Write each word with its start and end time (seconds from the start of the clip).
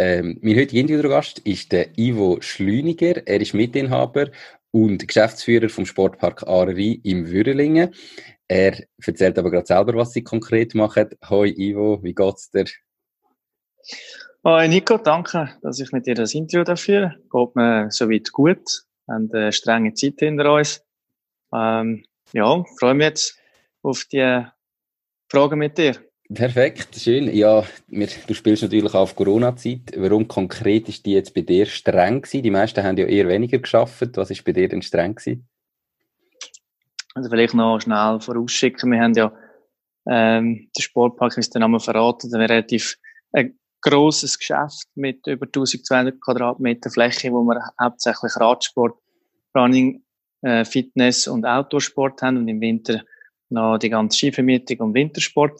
Ähm, 0.00 0.38
mein 0.42 0.54
heutiger 0.56 0.80
Interviewgast 0.80 1.40
ist 1.40 1.72
der 1.72 1.98
Ivo 1.98 2.38
Schlüniger. 2.40 3.26
Er 3.26 3.40
ist 3.40 3.52
Mitinhaber 3.52 4.30
und 4.70 5.08
Geschäftsführer 5.08 5.68
vom 5.68 5.86
Sportpark 5.86 6.44
Aareri 6.44 7.00
im 7.02 7.28
Würelingen. 7.28 7.92
Er 8.46 8.78
erzählt 9.04 9.36
aber 9.40 9.50
gerade 9.50 9.66
selber, 9.66 9.94
was 9.94 10.12
sie 10.12 10.22
konkret 10.22 10.76
machen. 10.76 11.08
Hoi 11.28 11.48
Ivo, 11.48 11.98
wie 12.04 12.14
geht's 12.14 12.48
dir? 12.52 12.66
Hoi 14.44 14.68
Nico, 14.68 14.98
danke, 14.98 15.50
dass 15.62 15.80
ich 15.80 15.90
mit 15.90 16.06
dir 16.06 16.14
das 16.14 16.32
Interview 16.32 16.62
dafür. 16.62 17.16
Geht 17.28 17.56
mir 17.56 17.90
soweit 17.90 18.30
gut. 18.30 18.84
Wir 19.06 19.14
haben 19.16 19.30
eine 19.32 19.52
strenge 19.52 19.94
Zeit 19.94 20.14
hinter 20.20 20.54
uns. 20.54 20.80
Ähm, 21.52 22.04
ja, 22.32 22.64
freue 22.78 22.94
mich 22.94 23.06
jetzt 23.06 23.38
auf 23.82 24.04
die 24.04 24.44
Fragen 25.28 25.58
mit 25.58 25.76
dir. 25.76 26.07
Perfekt, 26.32 26.94
schön. 26.96 27.34
Ja, 27.34 27.64
wir, 27.86 28.08
du 28.26 28.34
spielst 28.34 28.62
natürlich 28.62 28.92
auf 28.92 29.16
Corona-Zeit. 29.16 29.94
Warum 29.96 30.28
konkret 30.28 30.86
ist 30.88 31.06
die 31.06 31.12
jetzt 31.12 31.32
bei 31.32 31.40
dir 31.40 31.64
streng 31.64 32.20
gewesen? 32.20 32.42
Die 32.42 32.50
meisten 32.50 32.84
haben 32.84 32.98
ja 32.98 33.06
eher 33.06 33.28
weniger 33.28 33.58
geschafft. 33.58 34.16
Was 34.16 34.30
ist 34.30 34.44
bei 34.44 34.52
dir 34.52 34.68
denn 34.68 34.82
streng 34.82 35.14
gewesen? 35.14 35.48
Also 37.14 37.30
vielleicht 37.30 37.54
noch 37.54 37.80
schnell 37.80 38.20
vorausschicken. 38.20 38.92
Wir 38.92 39.00
haben 39.00 39.14
ja 39.14 39.32
ähm, 40.06 40.68
der 40.76 40.82
Sportpark, 40.82 41.38
es 41.38 41.48
der 41.48 41.60
Name 41.60 41.80
verraten, 41.80 42.34
ein 42.34 42.42
relativ 42.42 42.98
ein 43.32 43.58
grosses 43.80 44.38
Geschäft 44.38 44.86
mit 44.96 45.26
über 45.26 45.46
1200 45.46 46.20
Quadratmeter 46.20 46.90
Fläche, 46.90 47.32
wo 47.32 47.42
wir 47.44 47.72
hauptsächlich 47.80 48.36
Radsport, 48.36 48.98
Running, 49.56 50.02
äh, 50.42 50.66
Fitness 50.66 51.26
und 51.26 51.46
Outdoorsport 51.46 52.20
haben 52.20 52.36
und 52.36 52.48
im 52.48 52.60
Winter 52.60 53.02
noch 53.48 53.78
die 53.78 53.88
ganze 53.88 54.18
Skivermietung 54.18 54.78
und 54.80 54.94
Wintersport. 54.94 55.58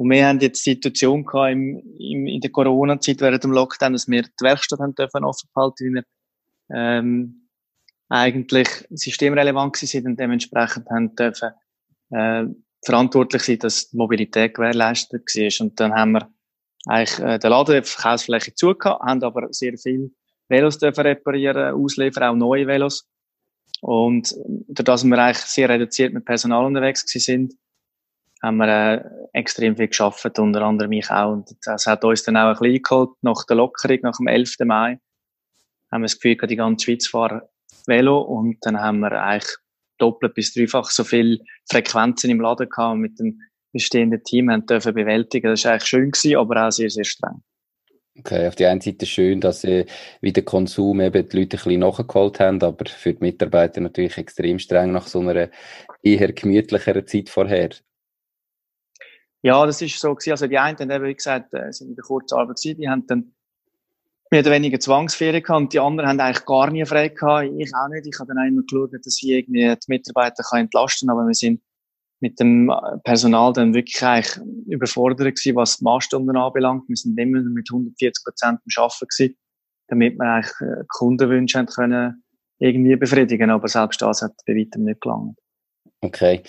Und 0.00 0.08
wir 0.08 0.26
haben 0.26 0.40
jetzt 0.40 0.64
die 0.64 0.70
Situation 0.70 1.26
gehabt 1.26 1.52
im, 1.52 1.76
im, 1.98 2.26
in 2.26 2.40
der 2.40 2.50
Corona-Zeit 2.50 3.20
während 3.20 3.44
dem 3.44 3.52
Lockdown, 3.52 3.92
dass 3.92 4.08
wir 4.08 4.22
die 4.22 4.44
Werkstatt 4.44 4.78
haben 4.80 4.94
dürfen 4.94 5.24
offen 5.24 5.50
behalten, 5.54 5.84
wie 5.84 5.94
wir 5.96 6.04
ähm, 6.74 7.50
eigentlich 8.08 8.68
systemrelevant 8.88 9.76
sind 9.76 10.06
und 10.06 10.18
dementsprechend 10.18 10.88
haben 10.88 11.14
dürfen 11.14 11.50
äh, 12.12 12.44
verantwortlich 12.82 13.42
sein, 13.42 13.58
dass 13.58 13.90
die 13.90 13.98
Mobilität 13.98 14.54
gewährleistet 14.54 15.26
war. 15.26 15.66
Und 15.66 15.78
dann 15.78 15.92
haben 15.92 16.12
wir 16.12 16.32
eigentlich 16.86 17.18
äh, 17.18 17.38
den 17.38 17.50
Laden, 17.50 17.82
die 17.82 17.86
Verkaufsfläche 17.86 18.54
zugehört, 18.54 19.02
haben 19.02 19.22
aber 19.22 19.52
sehr 19.52 19.76
viel 19.76 20.14
Velos 20.48 20.78
dürfen 20.78 21.02
reparieren, 21.02 21.74
ausliefern, 21.74 22.22
auch 22.22 22.36
neue 22.36 22.66
Velos. 22.66 23.06
Und 23.82 24.34
dadurch, 24.66 25.02
dass 25.02 25.04
wir 25.04 25.18
eigentlich 25.18 25.44
sehr 25.44 25.68
reduziert 25.68 26.14
mit 26.14 26.24
Personal 26.24 26.64
unterwegs 26.64 27.04
sind, 27.06 27.52
haben 28.42 28.56
wir 28.56 28.68
äh, 28.68 29.04
extrem 29.32 29.76
viel 29.76 29.88
geschafft, 29.88 30.38
unter 30.38 30.62
anderem 30.62 30.92
ich 30.92 31.10
auch. 31.10 31.32
Und 31.32 31.54
das 31.64 31.86
hat 31.86 32.04
uns 32.04 32.22
dann 32.22 32.36
auch 32.36 32.48
ein 32.48 32.52
bisschen 32.54 32.76
eingeholt, 32.76 33.10
nach 33.22 33.44
der 33.46 33.56
Lockerung, 33.56 33.98
nach 34.02 34.16
dem 34.16 34.28
11. 34.28 34.56
Mai, 34.64 34.98
haben 35.90 36.02
wir 36.02 36.06
das 36.06 36.18
Gefühl, 36.18 36.36
die 36.46 36.56
ganze 36.56 36.84
Schweiz 36.84 37.06
fahrt 37.06 37.48
Velo 37.86 38.20
und 38.20 38.58
dann 38.62 38.80
haben 38.80 39.00
wir 39.00 39.12
eigentlich 39.12 39.56
doppelt 39.98 40.34
bis 40.34 40.54
dreifach 40.54 40.90
so 40.90 41.04
viel 41.04 41.40
Frequenzen 41.70 42.30
im 42.30 42.40
Laden 42.40 42.68
gehabt 42.68 42.98
mit 42.98 43.18
dem 43.18 43.40
bestehenden 43.72 44.22
Team 44.24 44.50
haben 44.50 44.66
dürfen 44.66 44.94
bewältigen. 44.94 45.48
Das 45.48 45.64
war 45.64 45.72
eigentlich 45.72 45.88
schön 45.88 46.10
gewesen, 46.10 46.36
aber 46.36 46.66
auch 46.66 46.72
sehr, 46.72 46.90
sehr 46.90 47.04
streng. 47.04 47.42
Okay, 48.18 48.48
auf 48.48 48.56
der 48.56 48.70
einen 48.70 48.80
Seite 48.80 49.06
schön, 49.06 49.40
dass 49.40 49.64
äh, 49.64 49.86
wie 50.20 50.32
der 50.32 50.44
Konsum 50.44 51.00
eben 51.00 51.28
die 51.28 51.36
Leute 51.36 51.56
ein 51.56 51.62
bisschen 51.62 51.80
nachgeholt 51.80 52.40
haben, 52.40 52.60
aber 52.62 52.84
für 52.86 53.14
die 53.14 53.20
Mitarbeiter 53.20 53.80
natürlich 53.80 54.18
extrem 54.18 54.58
streng 54.58 54.92
nach 54.92 55.06
so 55.06 55.20
einer 55.20 55.48
eher 56.02 56.32
gemütlicheren 56.32 57.06
Zeit 57.06 57.28
vorher. 57.28 57.70
Ja, 59.42 59.64
das 59.64 59.80
ist 59.80 59.98
so 59.98 60.14
gewesen. 60.14 60.32
Also 60.32 60.46
die 60.46 60.58
einen 60.58 60.78
haben 60.78 60.90
eben, 60.90 61.04
wie 61.04 61.14
gesagt, 61.14 61.54
äh, 61.54 61.72
sind 61.72 61.88
in 61.88 61.94
der 61.94 62.04
Kurzarbeit 62.04 62.56
gewesen, 62.56 62.80
die 62.80 62.88
haben 62.88 63.06
dann 63.06 63.32
mehr 64.30 64.40
oder 64.40 64.50
weniger 64.52 64.78
Zwangsferien 64.78 65.42
gehabt 65.42 65.60
und 65.60 65.72
die 65.72 65.80
anderen 65.80 66.08
haben 66.08 66.20
eigentlich 66.20 66.44
gar 66.44 66.70
nie 66.70 66.84
frei 66.84 67.08
gehabt. 67.08 67.50
Ich 67.58 67.74
auch 67.74 67.88
nicht. 67.88 68.06
Ich 68.06 68.18
habe 68.18 68.32
dann 68.32 68.46
immer 68.46 68.62
geschaut, 68.62 68.92
dass 68.92 69.18
ich 69.20 69.28
irgendwie 69.28 69.74
die 69.74 69.88
Mitarbeiter 69.88 70.42
kann 70.48 70.60
entlasten 70.60 71.08
kann, 71.08 71.16
aber 71.16 71.26
wir 71.26 71.34
sind 71.34 71.60
mit 72.20 72.38
dem 72.38 72.70
Personal 73.02 73.52
dann 73.52 73.74
wirklich 73.74 74.02
eigentlich 74.04 74.36
überfordert 74.68 75.36
gewesen, 75.36 75.56
was 75.56 75.78
die 75.78 75.84
Maststunden 75.84 76.36
anbelangt. 76.36 76.88
Wir 76.88 76.96
sind 76.96 77.18
immer 77.18 77.40
mit 77.40 77.68
140 77.70 78.22
Prozent 78.22 78.60
am 78.60 78.84
Arbeiten 78.84 79.06
gewesen, 79.08 79.36
damit 79.88 80.18
wir 80.18 80.24
eigentlich 80.24 80.60
äh, 80.60 80.84
Kundenwünsche 80.88 81.58
haben 81.58 81.66
können 81.66 82.22
irgendwie 82.58 82.96
befriedigen. 82.96 83.50
Aber 83.50 83.68
selbst 83.68 84.02
das 84.02 84.20
hat 84.22 84.34
bei 84.46 84.54
weitem 84.54 84.84
nicht 84.84 85.00
gelangt. 85.00 85.38
Okay. 86.02 86.42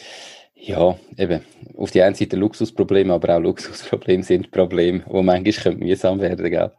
Ja, 0.63 0.95
eben. 1.17 1.41
Auf 1.75 1.89
die 1.89 2.03
einen 2.03 2.13
Seite 2.13 2.35
Luxusprobleme, 2.35 3.13
aber 3.13 3.35
auch 3.35 3.41
Luxusprobleme 3.41 4.21
sind 4.21 4.51
Probleme, 4.51 5.03
die 5.11 5.23
manchmal 5.23 5.75
mühsam 5.75 6.19
werden, 6.21 6.51
gell? 6.51 6.71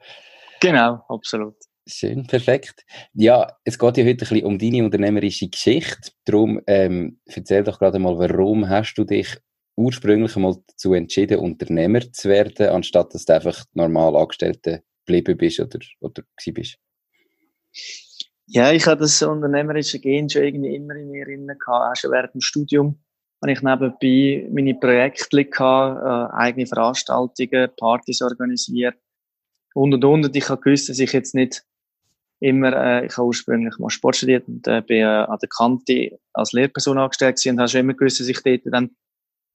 Genau, 0.60 1.02
absolut. 1.08 1.56
Schön, 1.84 2.24
perfekt. 2.28 2.84
Ja, 3.12 3.56
es 3.64 3.76
geht 3.76 3.96
ja 3.96 4.04
heute 4.04 4.10
ein 4.10 4.16
bisschen 4.18 4.44
um 4.44 4.56
deine 4.56 4.84
unternehmerische 4.84 5.48
Geschichte. 5.48 6.12
Darum 6.24 6.60
ähm, 6.68 7.18
erzähl 7.26 7.64
doch 7.64 7.80
gerade 7.80 7.98
mal, 7.98 8.16
warum 8.16 8.68
hast 8.68 8.94
du 8.94 9.02
dich 9.02 9.36
ursprünglich 9.74 10.36
mal 10.36 10.54
dazu 10.68 10.94
entschieden, 10.94 11.40
Unternehmer 11.40 12.00
zu 12.12 12.28
werden, 12.28 12.68
anstatt 12.68 13.12
dass 13.14 13.24
du 13.24 13.34
einfach 13.34 13.64
normal 13.72 14.14
Angestellte 14.14 14.84
geblieben 15.04 15.36
bist 15.36 15.58
oder, 15.58 15.80
oder 15.98 16.22
bist? 16.52 16.78
Ja, 18.46 18.70
ich 18.70 18.86
hatte 18.86 19.00
das 19.00 19.20
unternehmerische 19.22 19.98
Gen 19.98 20.30
schon 20.30 20.44
irgendwie 20.44 20.76
immer 20.76 20.94
in 20.94 21.10
mir 21.10 21.24
drin 21.24 21.48
gehabt, 21.48 21.66
auch 21.68 21.96
schon 21.96 22.12
während 22.12 22.34
dem 22.34 22.40
Studium 22.40 23.01
habe 23.42 23.52
ich 23.52 23.62
nebenbei 23.62 24.48
meine 24.52 24.74
Projekte 24.74 25.44
gehabt, 25.44 26.00
äh, 26.00 26.36
eigene 26.36 26.66
Veranstaltungen, 26.66 27.70
Partys 27.76 28.22
organisiert 28.22 28.94
und 29.74 29.94
und 29.94 30.04
und. 30.04 30.36
Ich 30.36 30.48
habe 30.48 30.60
gewusst, 30.60 30.88
dass 30.88 31.00
ich 31.00 31.12
jetzt 31.12 31.34
nicht 31.34 31.64
immer, 32.38 32.72
äh, 32.72 33.06
ich 33.06 33.16
habe 33.16 33.26
ursprünglich 33.26 33.78
mal 33.78 33.90
Sport 33.90 34.16
studiert 34.16 34.46
und 34.46 34.66
äh, 34.68 34.80
bin 34.80 34.98
äh, 34.98 35.04
an 35.04 35.38
der 35.40 35.48
Kante 35.48 36.18
als 36.32 36.52
Lehrperson 36.52 36.98
angestellt 36.98 37.36
gewesen 37.36 37.54
und 37.54 37.58
habe 37.60 37.68
schon 37.68 37.80
immer 37.80 37.94
gewusst, 37.94 38.20
dass 38.20 38.28
ich 38.28 38.40
dort 38.42 38.60
dann 38.64 38.90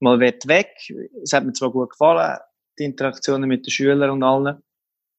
mal 0.00 0.20
weg 0.20 0.76
Es 1.22 1.32
hat 1.32 1.44
mir 1.44 1.52
zwar 1.54 1.70
gut 1.70 1.90
gefallen, 1.90 2.38
die 2.78 2.84
Interaktionen 2.84 3.48
mit 3.48 3.66
den 3.66 3.70
Schülern 3.70 4.10
und 4.10 4.22
allen, 4.22 4.62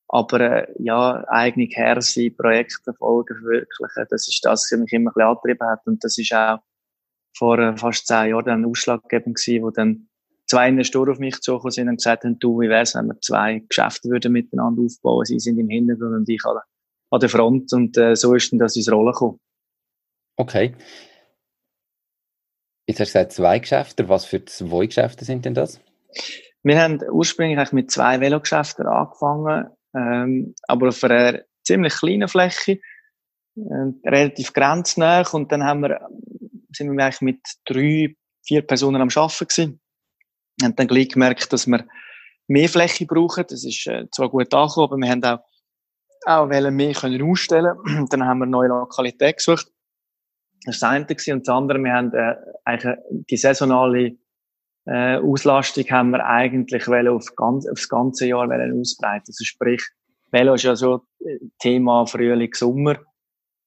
aber 0.08 0.40
äh, 0.40 0.74
ja, 0.80 1.24
eigene 1.28 1.68
Herr 1.72 2.00
Projekte 2.38 2.94
folgen, 2.94 3.36
verwirklichen, 3.36 4.06
das 4.10 4.28
ist 4.28 4.46
das, 4.46 4.70
was 4.72 4.80
mich 4.80 4.94
immer 4.94 5.10
ein 5.10 5.14
bisschen 5.14 5.30
angetrieben 5.30 5.68
hat 5.68 5.86
und 5.88 6.04
das 6.04 6.18
ist 6.18 6.34
auch 6.34 6.60
vor 7.36 7.60
äh, 7.60 7.78
fast 7.78 8.08
zehn 8.08 8.30
Jahren 8.30 8.46
dann 8.46 8.66
ausschlaggebend 8.66 9.38
gewesen, 9.38 9.64
wo 9.64 9.72
dann 9.72 10.10
zwei 10.48 10.70
Investoren 10.70 11.12
auf 11.12 11.20
mich 11.20 11.40
zugekommen 11.42 11.72
sind 11.72 11.90
und 11.90 11.98
gesagt 11.98 12.24
haben, 12.24 12.40
du, 12.40 12.60
wie 12.60 12.70
wär's, 12.70 12.96
wenn 12.96 13.08
wir 13.08 13.22
zwei 13.22 13.64
Geschäfte 13.68 14.10
würden 14.10 14.32
miteinander 14.32 14.82
aufbauen? 14.84 15.26
Sie 15.26 15.40
sind 15.40 15.60
im 15.60 15.70
Hintergrund 15.70 16.16
und 16.16 16.30
ich 16.30 16.44
an, 16.46 16.58
an 17.12 17.20
der 17.20 17.30
Front 17.30 17.72
und 17.74 17.98
äh, 17.98 18.16
so 18.16 18.34
ist 18.34 18.52
dann 18.52 18.60
das 18.60 18.76
ins 18.76 18.92
Rollen 18.92 19.14
gekommen. 19.14 19.40
Okay. 20.36 20.74
Jetzt 22.88 23.00
hast 23.00 23.14
du 23.14 23.20
gesagt, 23.20 23.34
zwei 23.34 23.60
Geschäfte. 23.60 24.10
Was 24.10 24.26
für 24.26 24.44
zwei 24.46 24.88
Geschäfte 24.88 25.24
sind 25.24 25.46
denn 25.46 25.54
das? 25.54 25.80
Wir 26.64 26.82
haben 26.82 27.00
ursprünglich 27.12 27.72
mit 27.72 27.92
zwei 27.92 28.20
Velogeschäften 28.20 28.88
angefangen, 28.88 29.68
ähm, 29.96 30.56
aber 30.68 30.90
auf 30.90 31.04
einer 31.04 31.42
ziemlich 31.64 31.94
kleinen 31.94 32.28
Fläche, 32.28 32.80
äh, 33.56 34.10
relativ 34.10 34.54
grenznah. 34.54 35.24
Und 35.32 35.52
dann 35.52 35.64
haben 35.64 35.82
wir 35.82 36.02
sind 36.72 36.92
wir 36.92 37.04
eigentlich 37.04 37.22
mit 37.22 37.42
drei, 37.66 38.16
vier 38.46 38.62
Personen 38.62 39.02
am 39.02 39.10
Arbeiten 39.14 39.48
gewesen. 39.48 39.82
Haben 40.62 40.76
dann 40.76 40.88
gleich 40.88 41.10
gemerkt, 41.10 41.52
dass 41.54 41.68
wir 41.68 41.86
mehr 42.48 42.70
Fläche 42.70 43.06
brauchen. 43.06 43.46
Das 43.48 43.64
ist 43.64 43.88
äh, 43.88 44.06
zwar 44.12 44.30
gut 44.30 44.54
angekommen, 44.54 44.86
aber 44.86 44.98
wir 44.98 45.10
haben 45.10 45.24
auch, 45.24 45.40
auch 46.26 46.50
wollen 46.50 46.76
mehr 46.76 46.94
können 46.94 47.22
ausstellen. 47.22 47.78
dann 48.10 48.26
haben 48.26 48.40
wir 48.40 48.46
neue 48.46 48.70
Lokalität 48.70 49.38
gesucht. 49.38 49.68
Das 50.66 50.82
war 50.82 50.90
das 50.90 50.96
eine 50.96 51.06
gewesen. 51.06 51.34
Und 51.34 51.48
das 51.48 51.56
andere, 51.56 51.80
wir 51.80 51.94
haben 51.94 52.14
äh, 52.14 52.36
eigentlich 52.66 52.96
die 53.30 53.38
saisonale 53.38 54.18
äh, 54.86 55.18
Auslastung 55.18 55.86
haben 55.92 56.12
wir 56.12 56.26
eigentlich 56.26 56.88
auf, 56.88 57.36
ganz, 57.36 57.68
auf 57.68 57.76
das 57.76 57.90
ganze 57.90 58.28
Jahr 58.28 58.46
ausbreiten. 58.46 59.26
Also 59.28 59.44
sprich, 59.44 59.84
Velo 60.32 60.56
ist 60.56 60.64
ja 60.64 60.76
so 60.76 61.06
Thema 61.60 62.06
Frühling, 62.06 62.54
Sommer 62.54 62.98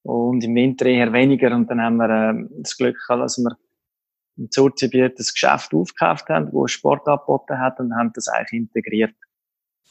und 0.02 0.42
im 0.44 0.54
Winter 0.54 0.86
eher 0.86 1.12
weniger. 1.12 1.54
Und 1.54 1.70
dann 1.70 1.80
haben 1.80 1.96
wir 1.96 2.10
äh, 2.10 2.48
das 2.60 2.76
Glück 2.76 2.96
gehabt, 3.06 3.22
dass 3.22 3.38
wir 3.38 3.56
im 4.36 4.50
Zurzibiet 4.50 5.18
das 5.18 5.32
Geschäft 5.32 5.74
aufgekauft 5.74 6.28
haben, 6.28 6.52
wo 6.52 6.66
Sport 6.66 7.06
angeboten 7.06 7.58
hat 7.58 7.78
und 7.78 7.94
haben 7.94 8.12
das 8.14 8.28
eigentlich 8.28 8.60
integriert. 8.60 9.14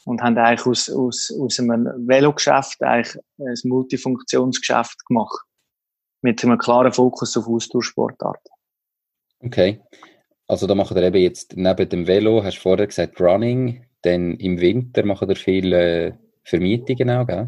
und 0.04 0.20
haben 0.20 0.36
eigentlich 0.36 0.66
aus, 0.66 0.90
aus, 0.90 1.32
aus 1.38 1.60
einem 1.60 1.86
Velogeschäft 2.08 2.82
eigentlich 2.82 3.22
ein 3.38 3.54
Multifunktionsgeschäft 3.64 5.06
gemacht. 5.06 5.44
Mit 6.22 6.42
einem 6.44 6.58
klaren 6.58 6.92
Fokus 6.92 7.36
auf 7.36 7.48
Austauschsportarten. 7.48 8.50
Okay. 9.40 9.80
Also 10.46 10.66
da 10.66 10.74
machen 10.74 10.96
wir 10.96 11.02
eben 11.02 11.20
jetzt 11.20 11.56
neben 11.56 11.88
dem 11.88 12.06
Velo, 12.06 12.44
hast 12.44 12.58
du 12.58 12.62
vorher 12.62 12.86
gesagt 12.86 13.20
Running, 13.20 13.84
dann 14.02 14.34
im 14.34 14.60
Winter 14.60 15.04
machen 15.04 15.28
wir 15.28 15.36
viele 15.36 16.18
Vermietungen 16.44 17.10
auch, 17.10 17.26
gell? 17.26 17.46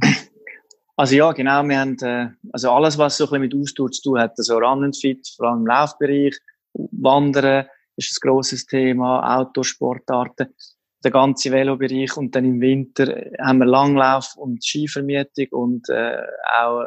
Also 0.96 1.16
ja, 1.16 1.32
genau. 1.32 1.62
Wir 1.64 1.80
haben 1.80 1.98
äh, 2.02 2.28
also 2.52 2.70
alles, 2.70 2.96
was 2.98 3.16
so 3.16 3.24
ein 3.24 3.40
bisschen 3.40 3.40
mit 3.40 3.54
Ausdauer 3.54 3.90
zu 3.90 4.02
tun 4.02 4.18
hat, 4.20 4.34
also 4.38 4.58
Run 4.58 4.84
and 4.84 4.96
Fit, 4.96 5.26
vor 5.36 5.48
allem 5.48 5.60
im 5.60 5.66
Laufbereich, 5.66 6.36
Wandern 6.72 7.66
ist 7.96 8.16
ein 8.16 8.28
grosses 8.28 8.66
Thema, 8.66 9.38
Autosportarten, 9.38 10.54
der 11.02 11.10
ganze 11.10 11.52
Velobereich 11.52 12.16
und 12.16 12.34
dann 12.34 12.44
im 12.44 12.60
Winter 12.60 13.06
haben 13.40 13.58
wir 13.58 13.66
Langlauf 13.66 14.34
und 14.36 14.64
Skivermietung 14.64 15.46
und 15.50 15.88
äh, 15.88 16.16
auch 16.58 16.84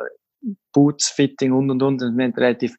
Bootsfitting 0.73 1.51
und 1.51 1.69
und 1.69 1.83
und. 1.83 2.01
Und 2.01 2.17
wir 2.17 2.25
haben 2.25 2.33
relativ 2.33 2.75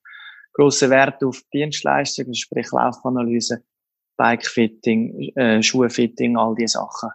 grossen 0.53 0.91
Wert 0.91 1.23
auf 1.23 1.41
Dienstleistungen, 1.53 2.35
sprich 2.35 2.71
Laufanalyse, 2.73 3.63
Bikefitting, 4.17 5.33
äh, 5.37 5.63
Schuhfitting, 5.63 6.37
all 6.37 6.55
diese 6.55 6.79
Sachen. 6.79 7.11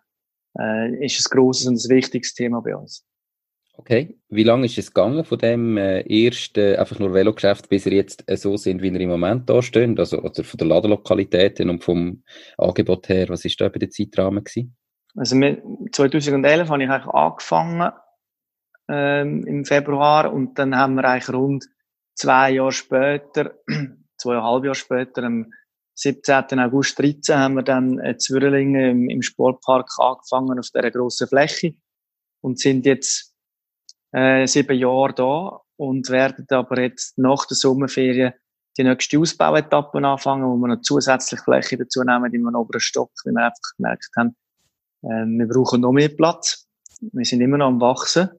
Äh, 0.58 1.06
ist 1.06 1.28
ein 1.28 1.38
grosses 1.38 1.68
und 1.68 1.76
ein 1.76 1.90
wichtiges 1.90 2.34
Thema 2.34 2.62
bei 2.62 2.76
uns. 2.76 3.04
Okay. 3.76 4.20
Wie 4.30 4.44
lange 4.44 4.68
ist 4.68 4.78
es 4.78 4.94
gegangen 4.94 5.26
von 5.26 5.40
dem 5.40 5.78
äh, 5.78 6.02
ersten 6.02 6.76
einfach 6.76 7.00
nur 7.00 7.14
Velogeschäft, 7.14 7.70
bis 7.70 7.86
ihr 7.88 7.94
jetzt 7.94 8.24
äh, 8.30 8.38
so 8.38 8.56
sind, 8.56 8.82
wie 8.82 8.90
ihr 8.90 9.02
im 9.02 9.10
Moment 9.10 9.50
da 9.50 9.62
steht? 9.62 10.00
Also, 10.00 10.22
also 10.22 10.44
von 10.44 10.58
der 10.60 10.68
Ladenlokalitäten 10.68 11.70
und 11.70 11.84
vom 11.84 12.24
Angebot 12.58 13.10
her, 13.10 13.30
was 13.30 13.46
ist 13.46 13.60
da 13.60 13.70
bei 13.70 13.80
der 13.80 13.90
Zeitrahmen 13.90 14.44
gewesen? 14.44 14.76
Also 15.16 15.36
mit 15.36 15.62
2011 15.92 16.70
habe 16.70 16.84
ich 16.84 16.90
eigentlich 16.90 17.14
angefangen 17.14 17.92
ähm, 18.90 19.46
im 19.46 19.66
Februar 19.66 20.32
und 20.32 20.58
dann 20.60 20.76
haben 20.76 20.96
wir 20.96 21.06
eigentlich 21.06 21.34
rund 21.36 21.66
zwei 22.16 22.52
Jahre 22.52 22.72
später, 22.72 23.56
zweieinhalb 24.18 24.66
Jahre 24.66 24.76
später, 24.76 25.24
am 25.24 25.52
17. 25.96 26.60
August 26.60 26.98
13 27.00 27.38
haben 27.38 27.56
wir 27.56 27.64
dann 27.64 28.00
äh, 28.00 28.18
Zwirlingen 28.18 28.90
im, 28.90 29.10
im 29.10 29.22
Sportpark 29.22 29.90
angefangen 29.98 30.60
auf 30.60 30.70
dieser 30.74 30.92
grossen 30.92 31.28
Fläche 31.28 31.74
und 32.42 32.60
sind 32.60 32.86
jetzt 32.86 33.33
äh, 34.14 34.48
sieben 34.48 34.78
Jahre 34.78 35.14
da 35.14 35.62
und 35.76 36.10
werden 36.10 36.46
aber 36.50 36.82
jetzt 36.82 37.18
nach 37.18 37.46
der 37.46 37.58
Sommerferien 37.58 38.34
die 38.78 38.84
nächste 38.84 39.20
Ausbauetappe 39.20 39.98
anfangen, 40.00 40.46
wo 40.46 40.56
wir 40.56 40.76
noch 40.76 40.82
zusätzlich 40.82 41.42
Fläche 41.42 41.78
dazu 41.78 42.04
nehmen 42.04 42.34
in 42.34 42.48
einem 42.48 42.56
oberen 42.56 42.80
Stock, 42.80 43.12
wie 43.26 43.32
wir 43.32 43.46
einfach 43.46 43.76
gemerkt 43.78 44.10
haben, 44.18 44.36
äh, 45.04 45.26
wir 45.26 45.48
brauchen 45.48 45.82
noch 45.82 45.92
mehr 45.92 46.10
Platz. 46.10 46.68
Wir 47.02 47.26
sind 47.26 47.42
immer 47.42 47.58
noch 47.58 47.68
am 47.68 47.82
Wachsen 47.82 48.30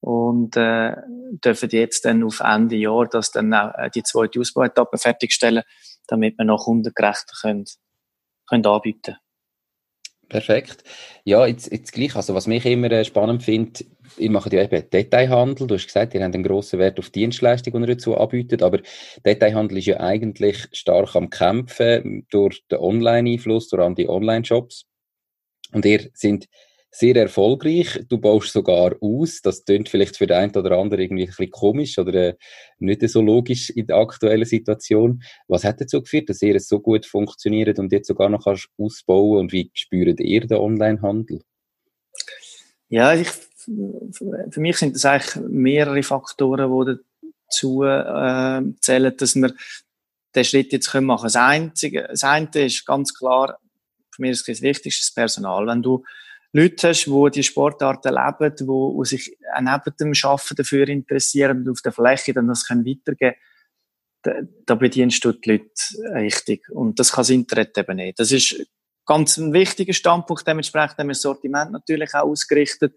und 0.00 0.56
äh, 0.56 0.96
dürfen 1.44 1.68
jetzt 1.70 2.04
dann 2.04 2.24
auf 2.24 2.40
Ende 2.40 2.76
Jahr 2.76 3.06
das 3.06 3.30
dann 3.30 3.52
auch 3.52 3.74
äh, 3.76 3.90
die 3.90 4.02
zweite 4.02 4.40
Ausbauetappe 4.40 4.98
fertigstellen, 4.98 5.64
damit 6.06 6.38
wir 6.38 6.44
noch 6.44 6.64
kundengerechter 6.64 7.34
können, 7.40 7.66
können 8.48 8.66
anbieten 8.66 9.16
Perfekt. 10.28 10.84
Ja, 11.24 11.46
jetzt, 11.46 11.72
jetzt 11.72 11.92
gleich, 11.92 12.14
also 12.14 12.34
was 12.34 12.46
mich 12.46 12.66
immer 12.66 12.90
äh, 12.90 13.04
spannend 13.04 13.42
finde, 13.42 13.84
ihr 14.18 14.30
macht 14.30 14.52
ja 14.52 14.62
eben 14.62 14.90
Detailhandel, 14.90 15.66
du 15.66 15.74
hast 15.74 15.86
gesagt, 15.86 16.12
ihr 16.12 16.22
habt 16.22 16.34
einen 16.34 16.44
grossen 16.44 16.78
Wert 16.78 16.98
auf 16.98 17.08
Dienstleistung, 17.08 17.72
die 17.74 17.80
ihr 17.88 17.94
dazu 17.94 18.14
anbietet, 18.14 18.62
aber 18.62 18.80
Detailhandel 19.24 19.78
ist 19.78 19.86
ja 19.86 20.00
eigentlich 20.00 20.68
stark 20.72 21.16
am 21.16 21.30
Kämpfen 21.30 22.26
durch 22.30 22.62
den 22.70 22.78
Online-Einfluss, 22.78 23.68
durch 23.68 23.94
die 23.94 24.08
Online-Shops. 24.08 24.84
Und 25.72 25.84
ihr 25.86 26.10
sind 26.12 26.46
sehr 26.90 27.16
erfolgreich. 27.16 28.04
Du 28.08 28.18
baust 28.18 28.52
sogar 28.52 28.96
aus. 29.00 29.40
Das 29.42 29.64
klingt 29.64 29.88
vielleicht 29.88 30.16
für 30.16 30.26
den 30.26 30.36
einen 30.36 30.56
oder 30.56 30.78
anderen 30.78 31.02
irgendwie 31.02 31.24
ein 31.24 31.28
bisschen 31.28 31.50
komisch 31.50 31.98
oder 31.98 32.14
äh, 32.14 32.34
nicht 32.78 33.08
so 33.08 33.20
logisch 33.20 33.70
in 33.70 33.86
der 33.86 33.96
aktuellen 33.96 34.46
Situation. 34.46 35.22
Was 35.48 35.64
hat 35.64 35.80
dazu 35.80 36.00
geführt, 36.00 36.28
dass 36.30 36.42
ihr 36.42 36.54
es 36.54 36.68
so 36.68 36.80
gut 36.80 37.06
funktioniert 37.06 37.78
und 37.78 37.92
jetzt 37.92 38.08
sogar 38.08 38.28
noch 38.28 38.44
kannst 38.44 38.68
ausbauen 38.78 39.40
und 39.40 39.52
wie 39.52 39.70
spürt 39.74 40.20
ihr 40.20 40.46
den 40.46 40.58
Onlinehandel? 40.58 41.42
Ja, 42.88 43.14
ich, 43.14 43.28
für 43.28 44.60
mich 44.60 44.78
sind 44.78 44.94
das 44.94 45.04
eigentlich 45.04 45.44
mehrere 45.46 46.02
Faktoren, 46.02 46.70
die 46.70 46.98
dazu 47.46 47.82
äh, 47.82 48.62
zählen, 48.80 49.14
dass 49.14 49.36
wir 49.36 49.52
den 50.34 50.44
Schritt 50.44 50.72
jetzt 50.72 50.92
machen 50.94 51.04
können. 51.04 51.22
Das, 51.22 51.36
Einzige, 51.36 52.08
das 52.08 52.24
eine 52.24 52.48
ist 52.54 52.86
ganz 52.86 53.12
klar, 53.12 53.58
für 54.10 54.22
mich 54.22 54.32
ist 54.32 54.48
das 54.48 54.62
Wichtigste 54.62 55.02
das 55.02 55.14
Personal. 55.14 55.66
Wenn 55.66 55.82
du 55.82 56.02
Leute 56.52 56.88
hast, 56.88 57.06
die 57.06 57.30
die 57.30 57.42
Sportarten 57.42 58.14
leben, 58.14 58.56
die, 58.56 58.64
die 58.64 59.04
sich 59.04 59.36
neben 59.60 59.96
dem 60.00 60.12
Arbeiten 60.24 60.56
dafür 60.56 60.88
interessieren 60.88 61.58
und 61.58 61.70
auf 61.70 61.82
der 61.82 61.92
Fläche 61.92 62.32
dann 62.32 62.48
das 62.48 62.66
können 62.66 62.86
weitergeben 62.86 63.36
da, 64.22 64.32
da 64.66 64.74
bedienst 64.74 65.24
du 65.24 65.32
die 65.32 65.50
Leute 65.50 66.14
richtig. 66.14 66.68
Und 66.70 66.98
das 66.98 67.12
kann 67.12 67.22
das 67.22 67.30
Internet 67.30 67.76
eben 67.78 67.96
nicht. 67.96 68.18
Das 68.18 68.32
ist 68.32 68.66
ganz 69.06 69.36
ein 69.36 69.52
wichtiger 69.52 69.92
Standpunkt. 69.92 70.46
Dementsprechend 70.46 70.98
haben 70.98 71.08
wir 71.08 71.12
das 71.12 71.22
Sortiment 71.22 71.72
natürlich 71.72 72.14
auch 72.14 72.24
ausgerichtet. 72.24 72.94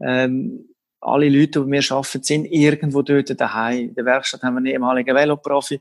Ähm, 0.00 0.68
alle 1.00 1.28
Leute, 1.28 1.64
die 1.64 1.70
wir 1.70 1.92
arbeiten, 1.92 2.22
sind 2.22 2.46
irgendwo 2.46 3.02
dort 3.02 3.38
daheim. 3.38 3.88
In 3.88 3.94
der 3.94 4.04
Werkstatt 4.04 4.42
haben 4.42 4.54
wir 4.54 4.58
einen 4.58 4.66
ehemaligen 4.66 5.14
Veloprofi. 5.14 5.80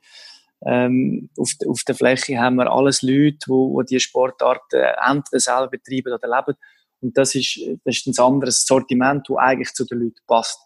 Ähm, 0.65 1.29
auf, 1.37 1.51
auf 1.67 1.83
der 1.83 1.95
Fläche 1.95 2.37
haben 2.39 2.55
wir 2.55 2.71
alles 2.71 3.01
Leute, 3.01 3.37
die, 3.47 3.77
die 3.79 3.85
die 3.85 3.99
Sportarten 3.99 4.81
entweder 5.07 5.39
selber 5.39 5.67
betreiben 5.67 6.13
oder 6.13 6.27
leben. 6.27 6.57
Und 7.05 7.15
das 7.15 7.35
ist, 7.35 7.59
das 7.83 7.97
ist 7.97 8.07
ein 8.07 8.23
anderes 8.23 8.65
Sortiment, 8.65 9.29
das 9.29 9.37
eigentlich 9.37 9.73
zu 9.73 9.85
den 9.85 9.99
Leuten 9.99 10.21
passt. 10.25 10.59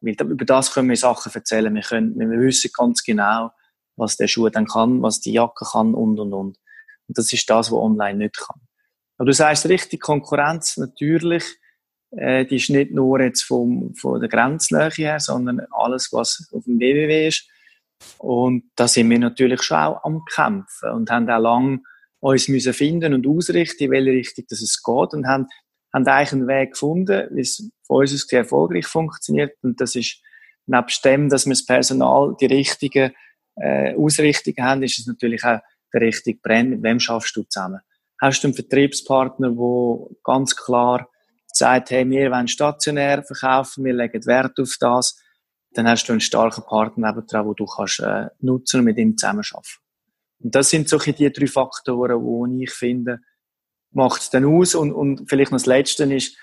Weil 0.00 0.16
über 0.20 0.44
das 0.44 0.74
können 0.74 0.88
wir 0.88 0.96
Sachen 0.96 1.32
erzählen. 1.32 1.72
Wir, 1.72 1.82
können, 1.82 2.18
wir 2.18 2.40
wissen 2.40 2.72
ganz 2.76 3.04
genau, 3.04 3.52
was 3.94 4.16
der 4.16 4.26
Schuh 4.26 4.48
dann 4.48 4.66
kann, 4.66 5.02
was 5.02 5.20
die 5.20 5.32
Jacke 5.32 5.64
kann 5.70 5.94
und, 5.94 6.18
und, 6.18 6.32
und. 6.32 6.58
Und 7.06 7.18
das 7.18 7.32
ist 7.32 7.48
das, 7.48 7.70
was 7.70 7.78
online 7.78 8.18
nicht 8.18 8.38
kann. 8.38 8.60
Aber 9.18 9.26
du 9.26 9.32
sagst 9.32 9.66
richtig, 9.66 10.00
Konkurrenz 10.00 10.78
natürlich, 10.78 11.44
äh, 12.10 12.44
die 12.44 12.56
ist 12.56 12.70
nicht 12.70 12.90
nur 12.90 13.20
jetzt 13.20 13.42
vom, 13.42 13.94
von 13.94 14.18
der 14.18 14.28
Grenznähe 14.28 14.90
her, 14.90 15.20
sondern 15.20 15.64
alles, 15.70 16.08
was 16.12 16.48
auf 16.52 16.64
dem 16.64 16.80
WWW 16.80 17.28
ist. 17.28 17.48
Und 18.18 18.64
da 18.74 18.88
sind 18.88 19.08
wir 19.10 19.18
natürlich 19.20 19.62
schon 19.62 19.76
auch 19.76 20.02
am 20.02 20.24
Kämpfen 20.24 20.90
und 20.90 21.08
haben 21.08 21.30
auch 21.30 21.38
lange 21.38 21.82
uns 22.22 22.48
müssen 22.48 22.72
finden 22.72 23.14
und 23.14 23.26
ausrichten, 23.26 23.84
in 23.84 23.90
welche 23.90 24.10
Richtung 24.10 24.44
das 24.48 24.62
es 24.62 24.82
geht 24.82 25.12
und 25.12 25.26
haben, 25.26 25.46
haben 25.92 26.06
eigentlich 26.06 26.32
einen 26.32 26.48
Weg 26.48 26.72
gefunden, 26.72 27.28
wie 27.32 27.40
es 27.40 27.70
von 27.86 28.00
uns 28.00 28.14
aus 28.14 28.26
sehr 28.28 28.40
erfolgreich 28.40 28.86
funktioniert 28.86 29.52
und 29.62 29.80
das 29.80 29.94
ist 29.94 30.22
nebst 30.66 31.04
dem, 31.04 31.28
dass 31.28 31.46
wir 31.46 31.52
das 31.52 31.66
Personal 31.66 32.36
die 32.40 32.46
richtigen 32.46 33.12
äh, 33.56 33.94
Ausrichtungen 33.96 34.64
haben, 34.64 34.82
ist 34.82 34.98
es 34.98 35.06
natürlich 35.06 35.44
auch 35.44 35.60
der 35.92 36.00
richtige 36.00 36.38
Brand, 36.40 36.70
mit 36.70 36.82
wem 36.82 37.00
schaffst 37.00 37.36
du 37.36 37.42
zusammen. 37.42 37.80
Hast 38.20 38.42
du 38.42 38.48
einen 38.48 38.54
Vertriebspartner, 38.54 39.50
der 39.50 40.16
ganz 40.22 40.56
klar 40.56 41.08
sagt, 41.48 41.90
hey, 41.90 42.08
wir 42.08 42.30
wollen 42.30 42.48
stationär 42.48 43.22
verkaufen, 43.22 43.84
wir 43.84 43.92
legen 43.92 44.24
Wert 44.26 44.58
auf 44.58 44.76
das, 44.80 45.20
dann 45.72 45.88
hast 45.88 46.06
du 46.06 46.12
einen 46.12 46.20
starken 46.20 46.64
Partner 46.64 47.08
nebendran, 47.08 47.46
wo 47.46 47.54
du 47.54 47.66
kannst 47.66 48.00
äh, 48.00 48.28
nutzen 48.40 48.80
und 48.80 48.86
mit 48.86 48.98
ihm 48.98 49.16
zusammenarbeiten. 49.16 49.81
Und 50.42 50.54
das 50.54 50.70
sind 50.70 50.88
so 50.88 50.98
die 50.98 51.32
drei 51.32 51.46
Faktoren, 51.46 52.22
wo 52.22 52.46
ich 52.46 52.70
finde, 52.70 53.20
macht 53.92 54.22
es 54.22 54.30
dann 54.30 54.44
aus. 54.44 54.74
Und, 54.74 54.92
und 54.92 55.28
vielleicht 55.28 55.52
noch 55.52 55.58
das 55.58 55.66
Letzte 55.66 56.04
ist, 56.04 56.36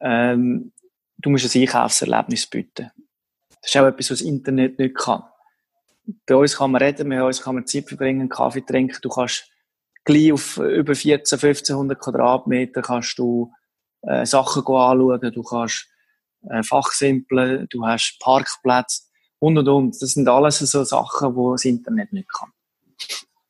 ähm, 0.00 0.72
du 1.18 1.30
musst 1.30 1.54
ein 1.54 1.62
Einkaufserlebnis 1.62 2.46
bieten. 2.46 2.90
Das 3.62 3.70
ist 3.70 3.76
auch 3.76 3.86
etwas, 3.86 4.10
was 4.10 4.18
das 4.18 4.28
Internet 4.28 4.78
nicht 4.78 4.96
kann. 4.96 5.24
Bei 6.26 6.36
uns 6.36 6.56
kann 6.56 6.70
man 6.70 6.82
reden, 6.82 7.08
bei 7.08 7.22
uns 7.22 7.42
kann 7.42 7.56
man 7.56 7.66
Zeit 7.66 7.88
verbringen, 7.88 8.28
Kaffee 8.28 8.62
trinken. 8.62 8.98
Du 9.02 9.10
kannst 9.10 9.50
gleich 10.04 10.32
auf 10.32 10.56
über 10.56 10.94
14, 10.94 11.36
1500 11.36 11.98
Quadratmeter 11.98 12.80
kannst 12.80 13.18
du 13.18 13.52
äh, 14.02 14.24
Sachen 14.24 14.62
anschauen, 14.62 15.32
du 15.32 15.42
kannst 15.42 15.86
äh, 16.48 16.62
fachsimpeln, 16.62 17.66
du 17.68 17.84
hast 17.84 18.18
Parkplätze 18.20 19.02
und 19.38 19.58
und 19.58 19.68
und. 19.68 20.02
Das 20.02 20.12
sind 20.12 20.28
alles 20.28 20.58
so 20.60 20.84
Sachen, 20.84 21.34
die 21.34 21.50
das 21.52 21.64
Internet 21.66 22.12
nicht 22.12 22.32
kann. 22.32 22.52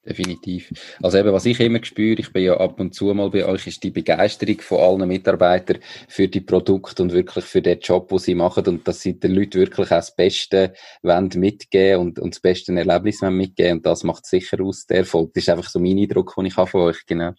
Definitiv. 0.09 0.71
Also 1.03 1.19
eben, 1.19 1.33
was 1.35 1.45
ich 1.45 1.61
immer 1.61 1.85
spüre, 1.85 2.19
ich 2.19 2.33
bin 2.33 2.43
ja 2.43 2.57
ab 2.57 2.81
und 2.81 2.95
zu 2.95 3.13
mal 3.13 3.29
bei 3.29 3.45
euch, 3.45 3.67
ist 3.67 3.83
die 3.83 3.91
Begeisterung 3.91 4.59
von 4.63 4.79
allen 4.79 5.09
Mitarbeitern 5.09 5.81
für 6.09 6.29
die 6.29 6.41
Produkte 6.41 7.03
und 7.03 7.13
wirklich 7.13 7.45
für 7.45 7.61
den 7.61 7.79
Job, 7.81 8.09
den 8.09 8.19
sie 8.19 8.35
machen 8.35 8.67
und 8.67 8.89
dass 8.89 9.03
sie 9.03 9.21
den 9.21 9.35
Leuten 9.35 9.61
wirklich 9.61 9.89
auch 9.89 9.97
das 9.97 10.17
Beste 10.17 10.73
wollen 11.03 11.29
mitgeben 11.35 12.01
und, 12.01 12.19
und 12.21 12.35
das 12.35 12.41
beste 12.41 12.73
Erlebnis 12.73 13.21
wollen 13.21 13.37
mitgeben 13.37 13.79
und 13.79 13.87
das 13.87 14.03
macht 14.03 14.25
sicher 14.25 14.63
aus 14.63 14.87
der 14.87 14.99
Erfolg. 14.99 15.35
Das 15.35 15.45
ist 15.45 15.51
einfach 15.51 15.69
so 15.69 15.79
mein 15.79 15.99
Eindruck, 15.99 16.35
den 16.35 16.47
ich 16.47 16.57
habe 16.57 16.71
von 16.71 16.83
euch, 16.83 17.05
genau. 17.05 17.33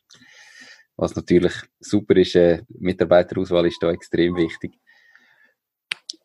Was 0.95 1.15
natürlich 1.15 1.53
super 1.79 2.17
ist, 2.17 2.35
äh, 2.35 2.61
Mitarbeiterauswahl 2.77 3.65
ist 3.65 3.81
da 3.81 3.89
extrem 3.89 4.35
wichtig. 4.35 4.73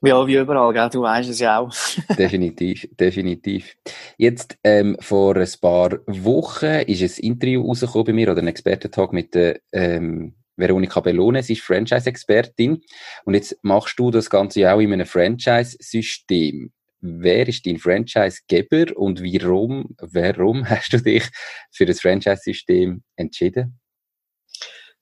Ja, 0.06 0.26
wie 0.26 0.36
überall, 0.36 0.72
gell? 0.72 0.88
du 0.90 1.02
weißt 1.02 1.30
es 1.30 1.40
ja 1.40 1.58
auch. 1.58 1.72
definitiv, 2.18 2.88
definitiv. 2.98 3.76
Jetzt, 4.16 4.58
ähm, 4.64 4.96
vor 5.00 5.36
ein 5.36 5.48
paar 5.60 5.98
Wochen 6.06 6.82
ist 6.86 7.18
ein 7.18 7.24
Interview 7.24 7.66
rausgekommen 7.66 8.06
bei 8.06 8.12
mir, 8.12 8.30
oder 8.30 8.42
ein 8.42 8.48
Expertentalk 8.48 9.12
mit 9.12 9.34
der, 9.34 9.60
ähm, 9.72 10.34
Veronika 10.56 11.00
Bellone, 11.00 11.42
sie 11.42 11.54
ist 11.54 11.62
Franchise-Expertin 11.62 12.80
und 13.24 13.34
jetzt 13.34 13.58
machst 13.62 13.98
du 13.98 14.10
das 14.10 14.30
Ganze 14.30 14.60
ja 14.60 14.74
auch 14.74 14.80
in 14.80 14.92
einem 14.92 15.06
Franchise-System. 15.06 16.72
Wer 17.00 17.48
ist 17.48 17.66
dein 17.66 17.78
Franchise-Geber 17.78 18.96
und 18.96 19.20
warum, 19.20 19.94
warum 19.98 20.64
hast 20.68 20.92
du 20.92 20.98
dich 20.98 21.28
für 21.72 21.86
das 21.86 22.00
Franchise-System 22.00 23.02
entschieden? 23.16 23.78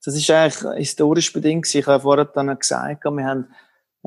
Das 0.04 0.16
ist 0.16 0.28
eigentlich 0.30 0.78
historisch 0.78 1.32
bedingt. 1.32 1.72
Ich 1.72 1.86
habe 1.86 2.02
vorher 2.02 2.24
dann 2.24 2.58
gesagt, 2.58 3.04
wir 3.04 3.24
haben, 3.24 3.54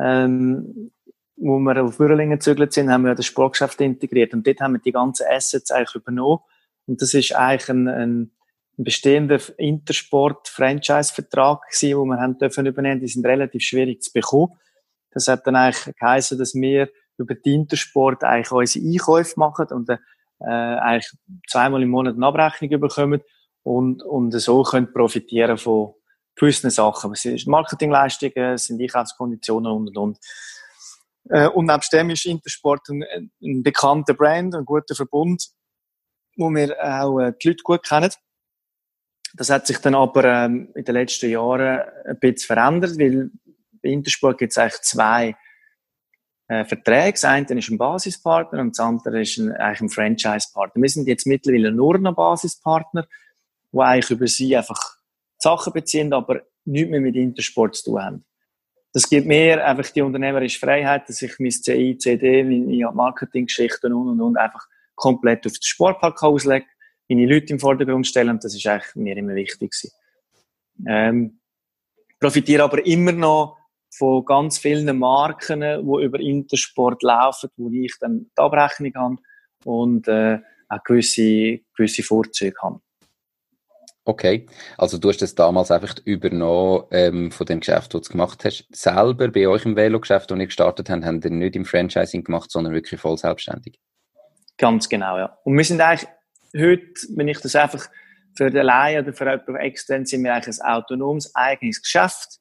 ähm, 0.02 0.92
wo 1.38 1.60
wir 1.60 1.84
auf 1.84 1.98
Bürlingen 1.98 2.40
gezögert 2.40 2.74
sind, 2.74 2.90
haben 2.90 3.06
wir 3.06 3.16
das 3.16 3.26
Sportgeschäft 3.26 3.80
integriert 3.82 4.34
und 4.34 4.48
dort 4.48 4.62
haben 4.62 4.74
wir 4.74 4.80
die 4.80 4.92
ganzen 4.92 5.26
Assets 5.30 5.72
eigentlich 5.72 5.96
übernommen. 5.96 6.40
Und 6.88 7.02
das 7.02 7.14
ist 7.14 7.36
eigentlich 7.36 7.70
ein, 7.70 7.88
ein 7.88 8.32
bestehender 8.78 9.40
Intersport-Franchise-Vertrag 9.58 11.62
gewesen, 11.68 11.98
wo 11.98 12.06
wir 12.06 12.20
haben 12.20 12.38
dürfen 12.38 12.66
übernehmen. 12.66 13.02
Die 13.02 13.08
sind 13.08 13.26
relativ 13.26 13.64
schwierig 13.64 14.04
zu 14.04 14.14
bekommen. 14.14 14.54
Das 15.12 15.28
hat 15.28 15.46
dann 15.48 15.56
eigentlich 15.56 15.96
geheißen, 15.96 16.38
dass 16.38 16.54
wir 16.56 16.90
über 17.18 17.36
die 17.36 17.54
Intersport 17.54 18.24
eigentlich 18.24 18.52
unsere 18.52 18.86
Einkäufe 18.86 19.40
machen 19.40 19.68
und 19.72 19.90
äh, 19.90 19.98
eigentlich 20.40 21.10
zweimal 21.48 21.82
im 21.82 21.90
Monat 21.90 22.16
eine 22.16 22.28
Abrechnung 22.28 22.82
bekommen 22.82 23.22
und, 23.64 24.04
und 24.04 24.32
so 24.32 24.64
können 24.64 24.92
profitieren 24.92 25.58
von 25.58 25.94
gewissen 26.36 26.70
Sachen. 26.70 27.14
Es 27.14 27.22
sind 27.22 27.48
Marketingleistungen, 27.48 28.54
es 28.54 28.68
sind 28.68 28.82
Einkaufskonditionen 28.82 29.72
und, 29.72 29.88
und, 29.90 29.98
und. 29.98 30.20
Äh, 31.30 31.48
und 31.48 31.66
nebst 31.66 31.92
dem 31.94 32.10
ist 32.10 32.26
Intersport 32.26 32.88
ein, 32.90 33.32
ein 33.42 33.64
bekannter 33.64 34.14
Brand, 34.14 34.56
ein 34.56 34.66
guter 34.66 34.96
Verbund, 34.96 35.48
wo 36.38 36.50
wir 36.50 36.76
auch 36.84 37.20
äh, 37.20 37.34
die 37.42 37.50
Leute 37.50 37.64
gut 37.64 37.84
kennen. 37.84 38.12
Das 39.34 39.50
hat 39.50 39.68
sich 39.68 39.80
dann 39.80 39.96
aber 39.96 40.24
ähm, 40.24 40.70
in 40.76 40.86
den 40.86 40.96
letzten 40.96 41.30
Jahren 41.30 41.82
ein 42.06 42.20
bisschen 42.20 42.48
verändert, 42.48 42.98
weil 42.98 43.32
bei 43.82 43.90
Intersport 43.90 44.38
gibt 44.38 44.52
es 44.52 44.58
eigentlich 44.58 44.82
zwei 44.82 45.36
äh, 46.48 46.64
Verträge. 46.64 47.14
Das 47.14 47.26
eine 47.26 47.46
ist 47.48 47.70
ein 47.70 47.78
Basispartner 47.78 48.62
und 48.62 48.78
das 48.78 48.86
andere 48.86 49.22
ist 49.22 49.38
ein, 49.38 49.52
eigentlich 49.52 49.82
ein 49.82 49.90
Franchise-Partner. 49.90 50.82
Wir 50.82 50.90
sind 50.90 51.08
jetzt 51.08 51.28
mittlerweile 51.28 51.72
nur 51.72 51.98
noch 51.98 52.16
Basispartner, 52.16 53.08
die 53.72 53.80
eigentlich 53.80 54.12
über 54.12 54.28
sie 54.28 54.56
einfach 54.56 54.95
Sachen 55.38 55.74
beziehen, 55.74 56.14
aber 56.14 56.42
nichts 56.66 56.90
mehr 56.90 57.02
mit 57.02 57.16
Intersport 57.16 57.76
zu 57.76 57.92
tun 57.92 58.04
haben. 58.04 58.26
Das 58.94 59.10
gibt 59.10 59.28
mir 59.28 59.66
einfach 59.66 59.90
die 59.92 60.02
unternehmerische 60.02 60.60
Freiheit, 60.60 61.10
dass 61.10 61.22
ich 61.22 61.38
mein 61.40 61.52
CI, 61.52 61.98
CD, 61.98 62.44
meine 62.44 62.92
Marketinggeschichten 62.94 63.94
und 63.94 64.10
und 64.10 64.22
und 64.22 64.38
einfach 64.38 64.66
komplett 64.96 65.46
auf 65.46 65.52
den 65.52 65.62
Sportpark 65.62 66.24
auslege 66.24 66.66
meine 67.10 67.26
Leute 67.28 67.54
im 67.54 67.60
Vordergrund 67.60 68.08
stellen 68.08 68.32
und 68.32 68.44
das 68.44 68.56
ist 68.56 68.66
eigentlich 68.66 68.96
mir 68.96 69.18
immer 69.18 69.36
wichtig 69.36 69.72
gewesen. 69.72 69.92
Ähm, 70.88 71.40
profitiere 72.20 72.64
aber 72.64 72.86
immer 72.86 73.12
noch 73.12 73.58
von 73.96 74.26
ganz 74.26 74.58
vielen 74.58 74.98
Marken, 74.98 75.62
die 75.62 76.04
über 76.04 76.20
Intersport 76.20 77.02
laufen, 77.04 77.50
wo 77.58 77.70
ich 77.70 77.94
dann 78.00 78.32
die 78.38 78.42
Abrechnung 78.42 78.94
habe 78.96 79.18
und 79.64 80.08
äh, 80.08 80.40
auch 80.68 80.84
gewisse, 80.84 81.60
gewisse 81.76 82.04
Vorzüge 82.04 82.58
habe. 82.62 82.82
Okay, 84.08 84.46
also 84.78 85.00
du 85.00 85.10
hast 85.10 85.24
das 85.24 85.34
damals 85.34 85.72
einfach 85.72 85.96
übernommen 86.06 86.84
ähm, 86.92 87.32
von 87.32 87.48
dem 87.48 87.60
Geschäft, 87.60 87.96
das 87.96 88.04
du 88.04 88.12
gemacht 88.12 88.46
hast. 88.46 88.68
Selber 88.72 89.30
bei 89.30 89.48
euch 89.48 89.66
im 89.66 89.76
Velo-Geschäft, 89.76 90.30
das 90.30 90.38
ihr 90.38 90.46
gestartet 90.46 90.92
habt, 90.92 91.04
habt 91.04 91.26
ihr 91.26 91.32
nicht 91.32 91.56
im 91.56 91.66
Franchising 91.66 92.24
gemacht, 92.24 92.52
sondern 92.52 92.74
wirklich 92.74 93.02
voll 93.02 93.18
selbstständig? 93.18 93.80
Ganz 94.60 94.88
genau, 94.90 95.18
ja. 95.18 95.38
Und 95.44 95.58
wir 95.58 95.64
sind 95.64 95.82
eigentlich 95.82 96.08
heute, 96.56 96.86
wenn 97.16 97.28
ich 97.28 97.40
das 97.42 97.56
einfach 97.56 97.88
für 98.36 98.52
den 98.52 98.68
Laien 98.68 99.04
oder 99.04 99.14
für 99.14 99.26
jemanden 99.26 99.56
extern, 99.56 100.06
sind 100.06 100.24
wir 100.24 100.36
eigentlich 100.36 100.62
ein 100.62 100.72
autonomes, 100.72 101.36
eigenes 101.36 101.82
Geschäft, 101.82 102.40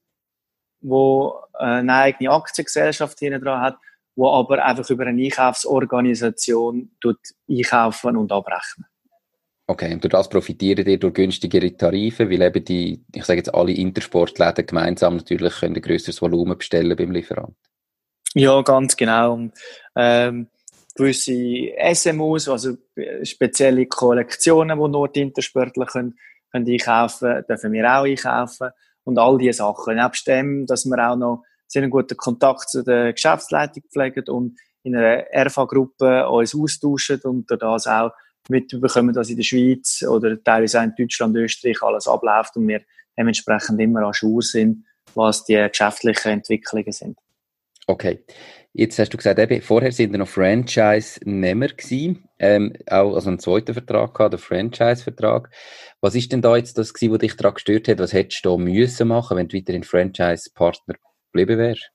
wo 0.83 1.41
äh, 1.59 1.65
eine 1.65 1.95
eigene 1.95 2.31
Aktiengesellschaft 2.31 3.19
hinten 3.21 3.43
dran 3.43 3.63
hat, 3.63 3.79
wo 4.17 4.31
aber 4.31 4.63
einfach 4.63 4.89
über 4.91 5.07
eine 5.07 5.23
Einkaufsorganisation 5.23 6.91
einkaufen 7.49 8.17
und 8.19 8.31
abrechnen. 8.31 8.87
Okay, 9.67 9.95
und 9.95 10.05
durch 10.05 10.13
das 10.13 10.29
profitieren 10.29 10.87
ihr 10.87 10.99
durch 10.99 11.15
günstigere 11.15 11.75
Tarife, 11.75 12.29
weil 12.29 12.43
eben 12.43 12.65
die, 12.65 13.03
ich 13.15 13.25
sage 13.25 13.39
jetzt 13.39 13.55
alle 13.55 13.73
Intersportläden 13.73 14.67
gemeinsam 14.67 15.17
natürlich 15.17 15.55
können 15.55 15.77
ein 15.77 15.83
grösseres 15.83 16.21
Volumen 16.21 16.59
bestellen 16.59 16.95
beim 16.97 17.11
Lieferant. 17.11 17.55
Ja, 18.35 18.61
ganz 18.61 18.95
genau. 18.95 19.35
Und, 19.35 19.55
ähm, 19.97 20.49
gewisse 20.95 21.73
SMUs, 21.95 22.49
also 22.49 22.77
spezielle 23.23 23.87
Kollektionen, 23.87 24.79
die 24.79 24.89
nur 24.89 25.09
die 25.09 25.23
Intersportler 25.23 25.87
können, 25.87 26.19
können 26.53 26.69
einkaufen, 26.69 27.45
dürfen 27.49 27.73
wir 27.73 27.91
auch 27.91 28.05
einkaufen 28.05 28.71
und 29.05 29.19
all 29.19 29.39
diese 29.39 29.55
Sachen. 29.55 29.97
Nebst 29.97 30.27
dem, 30.27 30.67
dass 30.67 30.85
wir 30.85 31.11
auch 31.11 31.17
noch 31.17 31.43
sehr 31.67 31.89
guten 31.89 32.17
Kontakt 32.17 32.69
zu 32.69 32.83
der 32.83 33.13
Geschäftsleitung 33.13 33.83
pflegen 33.91 34.25
und 34.29 34.59
in 34.83 34.95
einer 34.95 35.25
RV-Gruppe 35.35 36.29
uns 36.29 36.55
austauschen 36.55 37.21
und 37.23 37.51
das 37.51 37.87
auch 37.87 38.13
mitbekommen, 38.49 39.15
dass 39.15 39.31
in 39.31 39.37
der 39.37 39.45
Schweiz 39.45 40.03
oder 40.03 40.43
teilweise 40.43 40.81
auch 40.81 40.85
in 40.85 40.95
Deutschland, 40.97 41.37
Österreich 41.37 41.83
alles 41.83 42.07
abläuft 42.07 42.57
und 42.57 42.69
wir 42.69 42.83
dementsprechend 43.17 43.81
immer 43.81 44.03
an 44.03 44.15
Schuhe 44.15 44.43
sind, 44.43 44.85
was 45.15 45.45
die 45.45 45.55
geschäftlichen 45.69 46.33
Entwicklungen 46.33 46.93
sind. 46.93 47.19
Okay. 47.87 48.25
Jetzt 48.77 48.99
hast 48.99 49.11
du 49.11 49.17
gesagt, 49.17 49.39
eben, 49.39 49.63
vorher 49.63 49.93
sind 49.93 50.11
wir 50.11 50.19
noch 50.19 50.27
Franchise-Nehmer 50.27 51.69
gewesen, 51.69 52.29
ähm, 52.41 52.73
auch 52.89 53.15
also 53.15 53.29
einen 53.29 53.39
zweiten 53.39 53.73
Vertrag 53.73 54.15
gehabt, 54.15 54.33
der 54.33 54.41
Franchise-Vertrag. 54.41 55.49
Was 56.01 56.17
ist 56.17 56.33
denn 56.33 56.43
da 56.43 56.57
jetzt 56.57 56.77
das 56.77 56.93
gewesen, 56.93 57.13
was 57.13 57.19
dich 57.21 57.37
daran 57.37 57.55
gestört 57.55 57.87
hat? 57.87 58.01
Was 58.01 58.13
hättest 58.13 58.45
du 58.45 58.51
da 58.51 58.57
müssen 58.57 59.07
machen, 59.07 59.37
wenn 59.37 59.47
du 59.47 59.57
weiterhin 59.57 59.85
Franchise-Partner 59.85 60.97
geblieben 61.33 61.59
wärst? 61.59 61.91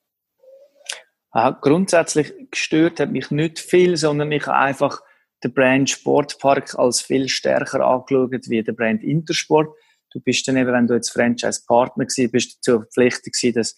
Ah, 1.31 1.51
grundsätzlich 1.51 2.33
gestört 2.49 3.01
hat 3.01 3.11
mich 3.11 3.29
nicht 3.29 3.59
viel, 3.59 3.97
sondern 3.97 4.31
ich 4.31 4.47
habe 4.47 4.57
einfach 4.57 5.01
den 5.43 5.53
Brand 5.53 5.89
Sportpark 5.89 6.77
als 6.77 7.01
viel 7.01 7.29
stärker 7.29 7.85
angeschaut 7.85 8.49
wie 8.49 8.63
der 8.63 8.73
Brand 8.73 9.03
Intersport. 9.03 9.73
Du 10.11 10.19
bist 10.19 10.47
dann 10.47 10.57
eben, 10.57 10.71
wenn 10.71 10.87
du 10.87 10.95
jetzt 10.95 11.11
Franchise-Partner 11.11 12.05
gewesen 12.05 12.31
bist, 12.31 12.57
dazu 12.57 12.79
verpflichtet 12.79 13.33
gewesen, 13.33 13.55
dass 13.55 13.75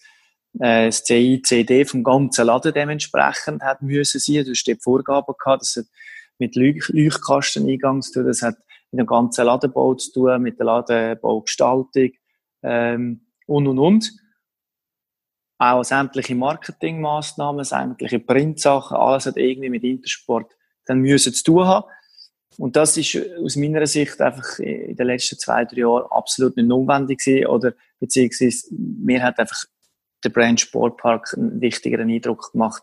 äh, 0.60 0.86
das 0.86 1.04
CI-CD 1.04 1.84
vom 1.84 2.02
ganzen 2.02 2.46
Laden 2.46 2.72
dementsprechend 2.72 3.62
hat 3.62 3.82
müssen 3.82 4.18
sein. 4.18 4.44
Du 4.44 4.50
hast 4.50 4.64
dort 4.66 4.82
Vorgaben 4.82 5.34
gehabt, 5.38 5.62
das 5.62 5.76
hat 5.76 5.86
mit 6.38 6.56
Leuchtkasteneingang 6.56 8.02
zu 8.02 8.12
tun, 8.12 8.26
das 8.26 8.42
hat 8.42 8.56
mit 8.90 9.00
dem 9.00 9.06
ganzen 9.06 9.46
Ladenbau 9.46 9.94
zu 9.94 10.12
tun, 10.12 10.42
mit 10.42 10.58
der 10.58 10.66
Ladenbaugestaltung 10.66 12.10
ähm, 12.62 13.26
und 13.46 13.66
und 13.66 13.78
und. 13.78 14.12
Auch 15.58 15.84
sämtliche 15.84 16.34
Marketingmaßnahmen, 16.34 17.64
sämtliche 17.64 18.18
Printsachen, 18.18 18.96
alles 18.96 19.26
hat 19.26 19.36
irgendwie 19.36 19.70
mit 19.70 19.84
Intersport 19.84 20.52
dann 20.92 21.00
müssen 21.00 21.32
zu 21.32 21.44
tun 21.44 21.66
haben. 21.66 21.86
Und 22.58 22.76
das 22.76 22.96
ist 22.96 23.18
aus 23.42 23.56
meiner 23.56 23.86
Sicht 23.86 24.20
einfach 24.20 24.58
in 24.58 24.94
den 24.94 25.06
letzten 25.06 25.38
zwei, 25.38 25.64
drei 25.64 25.78
Jahren 25.78 26.04
absolut 26.10 26.56
nicht 26.56 26.68
notwendig 26.68 27.20
gewesen, 27.20 27.46
oder 27.46 27.72
beziehungsweise 27.98 28.66
mir 28.70 29.22
hat 29.22 29.38
einfach 29.38 29.64
der 30.22 30.30
Brand 30.30 30.60
Sportpark 30.60 31.34
einen 31.36 31.60
wichtigeren 31.60 32.10
Eindruck 32.10 32.52
gemacht 32.52 32.82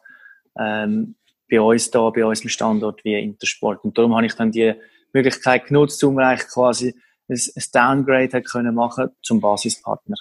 ähm, 0.57 1.15
bei 1.49 1.61
uns 1.61 1.89
da, 1.91 2.09
bei 2.09 2.25
unserem 2.25 2.49
Standort 2.49 3.03
wie 3.03 3.19
Intersport. 3.19 3.83
Und 3.83 3.97
darum 3.97 4.15
habe 4.15 4.25
ich 4.25 4.35
dann 4.35 4.51
die 4.51 4.73
Möglichkeit 5.13 5.67
genutzt, 5.67 6.03
um 6.03 6.17
eigentlich 6.17 6.47
quasi 6.47 6.95
ein, 7.29 7.39
Downgrade 7.71 8.41
können 8.41 8.75
machen 8.75 9.09
zum 9.21 9.39
Basispartner. 9.39 10.17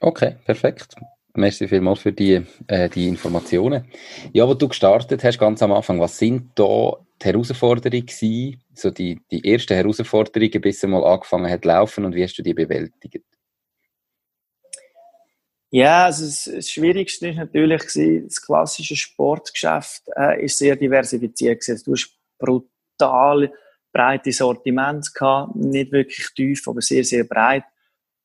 Okay, 0.00 0.36
perfekt. 0.44 0.96
Merci 1.34 1.68
vielmals 1.68 2.00
für 2.00 2.12
die, 2.12 2.42
äh, 2.66 2.88
die 2.88 3.06
Informationen. 3.06 3.84
Ja, 4.32 4.48
wo 4.48 4.54
du 4.54 4.68
gestartet 4.68 5.22
hast, 5.22 5.38
ganz 5.38 5.62
am 5.62 5.72
Anfang, 5.72 6.00
was 6.00 6.18
sind 6.18 6.50
da 6.56 6.96
die 7.22 7.26
Herausforderungen 7.26 8.06
gewesen, 8.06 8.62
so 8.74 8.90
die, 8.90 9.20
die 9.30 9.44
ersten 9.44 9.74
Herausforderungen, 9.74 10.60
bis 10.60 10.82
es 10.82 10.88
mal 10.88 11.04
angefangen 11.04 11.50
hat 11.50 11.64
laufen 11.64 12.04
und 12.04 12.14
wie 12.14 12.24
hast 12.24 12.36
du 12.36 12.42
die 12.42 12.54
bewältigt? 12.54 13.24
Ja, 15.72 16.06
also 16.06 16.24
das 16.56 16.68
Schwierigste 16.68 17.28
ist 17.28 17.36
natürlich 17.36 17.82
gewesen, 17.82 18.24
das 18.26 18.42
klassische 18.42 18.96
Sportgeschäft 18.96 20.02
äh, 20.16 20.44
ist 20.44 20.58
sehr 20.58 20.74
diversifiziert 20.74 21.60
gewesen. 21.60 21.82
Du 21.84 21.92
hast 21.92 22.12
brutal 22.38 23.52
breite 23.92 24.32
Sortiment 24.32 25.14
gehabt, 25.14 25.54
nicht 25.54 25.92
wirklich 25.92 26.26
tief, 26.34 26.66
aber 26.66 26.80
sehr, 26.80 27.04
sehr 27.04 27.24
breit. 27.24 27.64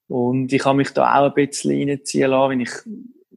Und 0.08 0.54
ich 0.54 0.66
habe 0.66 0.78
mich 0.78 0.92
da 0.92 1.16
auch 1.16 1.26
ein 1.30 1.34
bisschen 1.34 1.90
reinziehen 1.90 2.30
lassen, 2.30 2.52
wenn 2.52 2.60
ich 2.62 2.72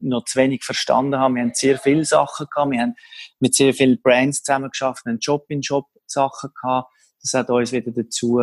noch 0.00 0.24
zu 0.24 0.38
wenig 0.38 0.64
verstanden 0.64 1.18
habe. 1.18 1.34
Wir 1.34 1.42
haben 1.42 1.52
sehr 1.54 1.78
viele 1.78 2.04
Sachen 2.04 2.46
gehabt, 2.52 2.70
wir 2.70 2.80
haben 2.80 2.94
mit 3.40 3.54
sehr 3.54 3.74
vielen 3.74 4.00
Brands 4.00 4.42
zusammen 4.42 4.70
geschafft, 4.70 5.04
wir 5.04 5.12
haben 5.12 5.18
Job-in-Job-Sachen 5.18 6.50
gehabt. 6.60 6.92
Das 7.22 7.34
hat 7.34 7.50
uns 7.50 7.72
wieder 7.72 7.90
dazu 7.90 8.40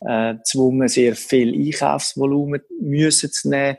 äh, 0.00 0.34
gezwungen, 0.34 0.88
sehr 0.88 1.14
viel 1.14 1.54
Einkaufsvolumen 1.54 2.60
müssen 2.80 3.32
zu 3.32 3.48
nehmen. 3.48 3.78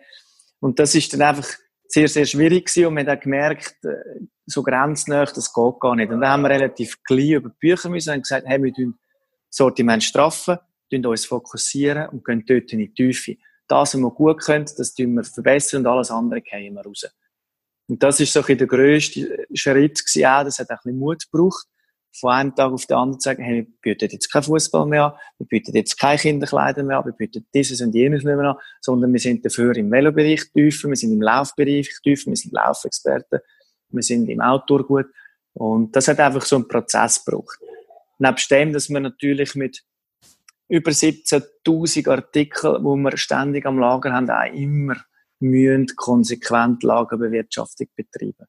Und 0.59 0.79
das 0.79 0.95
ist 0.95 1.13
dann 1.13 1.21
einfach 1.21 1.47
sehr, 1.87 2.07
sehr 2.07 2.25
schwierig 2.25 2.67
gewesen 2.67 2.87
und 2.87 2.93
man 2.95 3.07
hat 3.07 3.21
gemerkt, 3.21 3.75
äh, 3.83 4.25
so 4.45 4.63
grenznah, 4.63 5.25
das 5.25 5.53
geht 5.53 5.79
gar 5.79 5.95
nicht. 5.95 6.11
Und 6.11 6.21
dann 6.21 6.29
haben 6.29 6.41
wir 6.41 6.49
relativ 6.49 7.01
gleich 7.03 7.31
über 7.31 7.49
die 7.49 7.55
Bücher 7.59 7.89
müssen 7.89 8.13
und 8.13 8.23
gesagt, 8.23 8.47
hey, 8.47 8.61
wir 8.61 8.73
tun 8.73 8.95
Sortiment 9.49 10.03
straffen, 10.03 10.57
tun 10.91 11.05
uns 11.05 11.25
fokussieren 11.25 12.09
und 12.09 12.25
gehen 12.25 12.43
dort 12.47 12.71
in 12.73 12.79
die 12.79 12.93
Tiefe. 12.93 13.37
Das, 13.69 13.93
was 13.93 14.01
wir 14.01 14.11
gut 14.11 14.41
können, 14.41 14.65
das 14.77 14.93
tun 14.93 15.13
wir 15.13 15.23
verbessern 15.23 15.81
und 15.81 15.87
alles 15.87 16.11
andere 16.11 16.41
gehen 16.41 16.73
wir 16.73 16.81
raus. 16.81 17.05
Und 17.87 18.03
das 18.03 18.19
ist 18.19 18.33
so 18.33 18.43
ein 18.43 18.57
der 18.57 18.67
grösste 18.67 19.47
Schritt 19.53 20.05
gewesen, 20.05 20.25
auch. 20.25 20.43
Das 20.43 20.59
hat 20.59 20.69
ein 20.69 20.77
bisschen 20.83 20.99
Mut 20.99 21.23
gebraucht. 21.31 21.65
Von 22.19 22.31
einem 22.31 22.55
Tag 22.55 22.71
auf 22.71 22.85
den 22.85 22.97
anderen 22.97 23.19
zu 23.19 23.29
sagen, 23.29 23.43
hey, 23.43 23.67
wir 23.83 23.93
bieten 23.93 24.09
jetzt 24.11 24.31
kein 24.31 24.41
Fußball 24.41 24.85
mehr 24.87 25.05
an, 25.05 25.13
wir 25.37 25.47
bieten 25.47 25.75
jetzt 25.75 25.99
keine 25.99 26.17
Kinderkleider 26.17 26.81
mehr 26.81 26.99
an, 26.99 27.05
wir 27.05 27.13
bieten 27.13 27.45
dieses 27.53 27.81
und 27.81 27.93
jenes 27.93 28.23
nicht 28.23 28.35
mehr 28.35 28.49
an, 28.49 28.57
sondern 28.81 29.13
wir 29.13 29.19
sind 29.19 29.45
dafür 29.45 29.75
im 29.77 29.91
Velobereich 29.91 30.51
tiefer, 30.51 30.89
wir 30.89 30.95
sind 30.95 31.13
im 31.13 31.21
Laufbereich 31.21 31.87
tiefer, 32.01 32.31
wir 32.31 32.35
sind 32.35 32.51
Laufexperten, 32.51 33.39
wir 33.89 34.03
sind 34.03 34.27
im 34.27 34.41
Outdoor 34.41 34.85
gut. 34.85 35.05
Und 35.53 35.95
das 35.95 36.07
hat 36.07 36.19
einfach 36.19 36.43
so 36.45 36.55
einen 36.55 36.67
Prozess 36.67 37.23
gebraucht. 37.23 37.59
Nebst 38.17 38.49
dem, 38.49 38.73
dass 38.73 38.89
wir 38.89 38.99
natürlich 38.99 39.53
mit 39.53 39.83
über 40.69 40.91
17.000 40.91 42.09
Artikeln, 42.09 42.83
wo 42.83 42.95
wir 42.95 43.17
ständig 43.17 43.65
am 43.65 43.79
Lager 43.79 44.13
haben, 44.13 44.29
auch 44.29 44.53
immer 44.53 44.95
müssen 45.39 45.87
konsequent 45.95 46.83
Lagerbewirtschaftung 46.83 47.87
betreiben. 47.95 48.45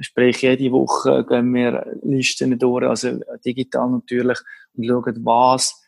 Sprich, 0.00 0.42
jede 0.42 0.72
Woche 0.72 1.26
gehen 1.26 1.52
wir 1.52 1.98
Listen 2.02 2.58
durch, 2.58 2.86
also 2.86 3.20
digital 3.44 3.90
natürlich, 3.90 4.38
und 4.74 4.86
schauen, 4.86 5.24
was 5.24 5.82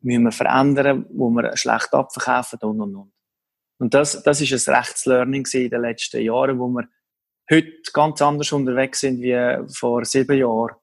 müssen 0.00 0.24
wir 0.24 0.32
verändern, 0.32 1.06
wo 1.10 1.28
wir 1.30 1.54
schlecht 1.56 1.92
abverkaufen 1.92 2.60
und 2.62 2.80
und 2.80 2.96
und. 2.96 3.12
Und 3.80 3.94
das, 3.94 4.22
das 4.22 4.40
ist 4.40 4.68
ein 4.68 4.74
Rechtslearning 4.74 5.46
in 5.52 5.70
den 5.70 5.82
letzten 5.82 6.22
Jahren, 6.22 6.58
wo 6.58 6.68
wir 6.68 6.88
heute 7.50 7.72
ganz 7.92 8.22
anders 8.22 8.52
unterwegs 8.52 9.00
sind 9.00 9.20
wie 9.20 9.66
vor 9.72 10.04
sieben 10.04 10.38
Jahren. 10.38 10.76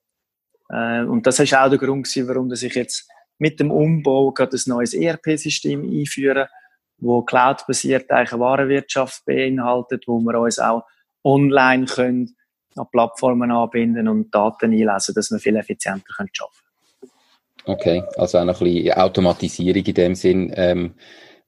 Äh, 0.69 1.03
und 1.03 1.25
das 1.25 1.39
ist 1.39 1.55
auch 1.55 1.69
der 1.69 1.77
Grund 1.77 2.07
warum 2.27 2.51
ich 2.51 2.75
jetzt 2.75 3.07
mit 3.37 3.59
dem 3.59 3.71
Umbau 3.71 4.31
gerade 4.31 4.55
ein 4.55 4.61
neues 4.67 4.93
ERP-System 4.93 5.83
einführen, 5.83 6.47
wo 6.97 7.21
Cloud-basiert 7.23 8.09
eine 8.11 8.31
Warenwirtschaft 8.31 9.25
beinhaltet, 9.25 10.05
wo 10.07 10.19
wir 10.19 10.39
uns 10.39 10.59
auch 10.59 10.83
online 11.23 11.85
können 11.85 12.35
an 12.75 12.87
Plattformen 12.91 13.51
anbinden 13.51 14.07
und 14.07 14.33
Daten 14.33 14.71
einlesen, 14.71 15.15
dass 15.15 15.31
wir 15.31 15.39
viel 15.39 15.55
effizienter 15.55 16.05
arbeiten 16.17 16.31
können. 16.35 17.77
Okay, 17.77 18.03
also 18.17 18.37
auch 18.37 18.45
noch 18.45 18.61
ein 18.61 18.65
bisschen 18.65 18.93
Automatisierung 18.93 19.83
in 19.83 19.93
dem 19.93 20.15
Sinn 20.15 20.53
ähm, 20.55 20.95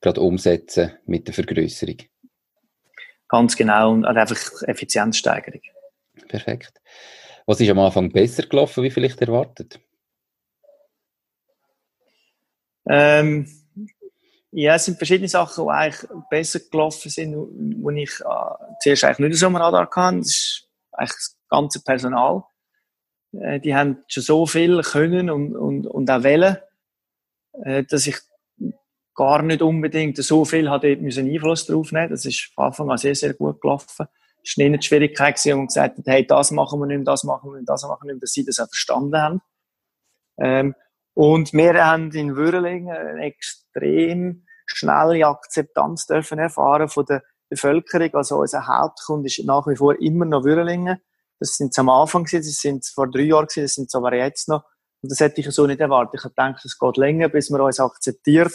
gerade 0.02 0.22
umsetzen 0.22 0.94
mit 1.06 1.28
der 1.28 1.34
Vergrößerung. 1.34 1.98
Ganz 3.28 3.56
genau 3.56 3.92
und 3.92 4.06
einfach 4.06 4.38
Effizienzsteigerung. 4.64 5.62
Perfekt. 6.28 6.82
Was 7.46 7.60
ist 7.60 7.70
am 7.70 7.80
Anfang 7.80 8.12
besser 8.12 8.44
gelaufen, 8.44 8.84
wie 8.84 8.90
vielleicht 8.90 9.22
erwartet? 9.22 9.80
Ähm, 12.90 13.48
ja, 14.52 14.76
es 14.76 14.86
sind 14.86 14.98
verschiedene 14.98 15.28
Sachen, 15.28 15.66
die 15.66 15.70
eigentlich 15.70 16.10
besser 16.30 16.60
gelaufen 16.72 17.10
sind, 17.10 17.36
wo 17.36 17.90
ich 17.92 18.12
äh, 18.22 18.76
zuerst 18.82 19.04
eigentlich 19.04 19.30
nicht 19.30 19.40
so 19.40 19.48
am 19.48 19.56
Radar 19.56 19.90
hatte. 19.90 20.18
Das 20.18 20.28
ist 20.28 20.70
eigentlich 20.92 21.16
das 21.16 21.38
ganze 21.50 21.84
Personal. 21.84 22.44
Äh, 23.34 23.60
die 23.60 23.76
haben 23.76 24.04
schon 24.08 24.24
so 24.24 24.46
viel 24.46 24.82
können 24.82 25.30
und, 25.30 25.56
und, 25.56 25.86
und 25.86 26.10
auch 26.10 26.24
wollen, 26.24 26.58
äh, 27.64 27.84
dass 27.84 28.08
ich 28.08 28.18
gar 29.14 29.42
nicht 29.42 29.62
unbedingt 29.62 30.18
so 30.18 30.46
viel 30.46 30.70
hat 30.70 30.84
müssen 30.84 31.28
Einfluss 31.28 31.66
drauf 31.66 31.92
nehmen. 31.92 32.10
Das 32.10 32.26
ist 32.26 32.52
von 32.54 32.66
Anfang 32.66 32.90
an 32.92 32.98
sehr, 32.98 33.16
sehr 33.16 33.34
gut 33.34 33.60
gelaufen. 33.62 34.08
Es 34.44 34.58
war 34.58 34.70
nicht 34.70 34.84
die 34.84 34.88
Schwierigkeit 34.88 35.36
gewesen, 35.36 35.60
und 35.60 35.68
gesagt 35.68 35.98
hat, 35.98 36.06
hey, 36.06 36.26
das 36.26 36.52
machen 36.52 36.80
wir 36.80 36.86
nicht, 36.86 37.06
das 37.06 37.24
machen 37.24 37.52
wir 37.52 37.58
nicht, 37.58 37.68
das 37.68 37.84
machen 37.84 38.08
wir 38.08 38.14
nicht, 38.14 38.24
dass 38.24 38.32
sie 38.32 38.46
das 38.46 38.60
auch 38.60 38.68
verstanden 38.68 39.18
haben. 39.18 39.42
Ähm, 40.40 40.76
und 41.18 41.52
wir 41.52 41.84
haben 41.84 42.12
in 42.12 42.36
Würlingen 42.36 42.96
eine 42.96 43.24
extrem 43.24 44.46
schnelle 44.68 45.26
Akzeptanz 45.26 46.06
dürfen 46.06 46.38
erfahren 46.38 46.90
von 46.90 47.08
der 47.08 47.24
Bevölkerung. 47.50 48.14
Also 48.14 48.38
unser 48.38 48.68
Hauptkunde 48.68 49.26
ist 49.26 49.44
nach 49.44 49.66
wie 49.66 49.76
vor 49.76 50.00
immer 50.00 50.26
noch 50.26 50.44
Würlingen. 50.44 51.02
Das 51.40 51.58
sind 51.58 51.76
am 51.80 51.90
Anfang 51.90 52.26
gewesen, 52.26 52.46
das 52.46 52.60
sind 52.60 52.86
vor 52.86 53.10
drei 53.10 53.22
Jahren 53.22 53.48
gewesen, 53.48 53.64
das 53.64 53.74
sind 53.74 53.96
aber 53.96 54.14
jetzt 54.14 54.48
noch. 54.48 54.64
Und 55.02 55.12
das 55.12 55.20
hätte 55.20 55.42
ich 55.42 55.50
so 55.50 55.66
nicht 55.66 55.80
erwartet. 55.80 56.22
Ich 56.22 56.22
gedacht, 56.22 56.64
es 56.64 56.78
geht 56.78 56.98
länger, 56.98 57.30
bis 57.30 57.50
man 57.50 57.62
uns 57.62 57.80
akzeptiert 57.80 58.54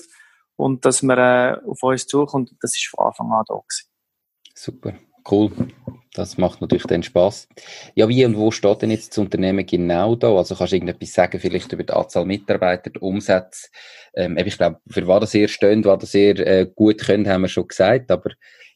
und 0.54 0.84
dass 0.84 1.02
man 1.02 1.18
äh, 1.18 1.56
auf 1.66 1.82
uns 1.82 2.06
zukommt. 2.06 2.52
Das 2.60 2.76
ist 2.76 2.86
von 2.86 3.06
Anfang 3.06 3.32
an 3.32 3.42
da 3.48 3.54
gewesen. 3.54 3.88
Super. 4.54 4.94
Cool. 5.28 5.50
Das 6.14 6.36
macht 6.36 6.60
natürlich 6.60 6.86
dann 6.86 7.02
Spaß. 7.02 7.48
Ja, 7.94 8.06
wie 8.08 8.24
und 8.26 8.36
wo 8.36 8.50
steht 8.50 8.82
denn 8.82 8.90
jetzt 8.90 9.12
das 9.12 9.18
Unternehmen 9.18 9.64
genau 9.64 10.14
da? 10.14 10.34
Also 10.34 10.54
kannst 10.54 10.72
du 10.72 10.76
irgendetwas 10.76 11.12
sagen, 11.14 11.40
vielleicht 11.40 11.72
über 11.72 11.84
die 11.84 11.92
Anzahl 11.92 12.26
Mitarbeiter, 12.26 12.90
die 12.90 12.98
Umsätze? 12.98 13.68
Ähm, 14.14 14.36
ich 14.36 14.58
glaube, 14.58 14.80
für 14.86 15.06
was 15.08 15.20
das 15.20 15.34
ihr 15.34 15.48
steht, 15.48 15.84
was 15.86 16.00
das 16.00 16.14
ihr 16.14 16.38
äh, 16.38 16.70
gut 16.74 16.98
könnt, 16.98 17.28
haben 17.28 17.42
wir 17.42 17.48
schon 17.48 17.66
gesagt, 17.66 18.10
aber 18.10 18.30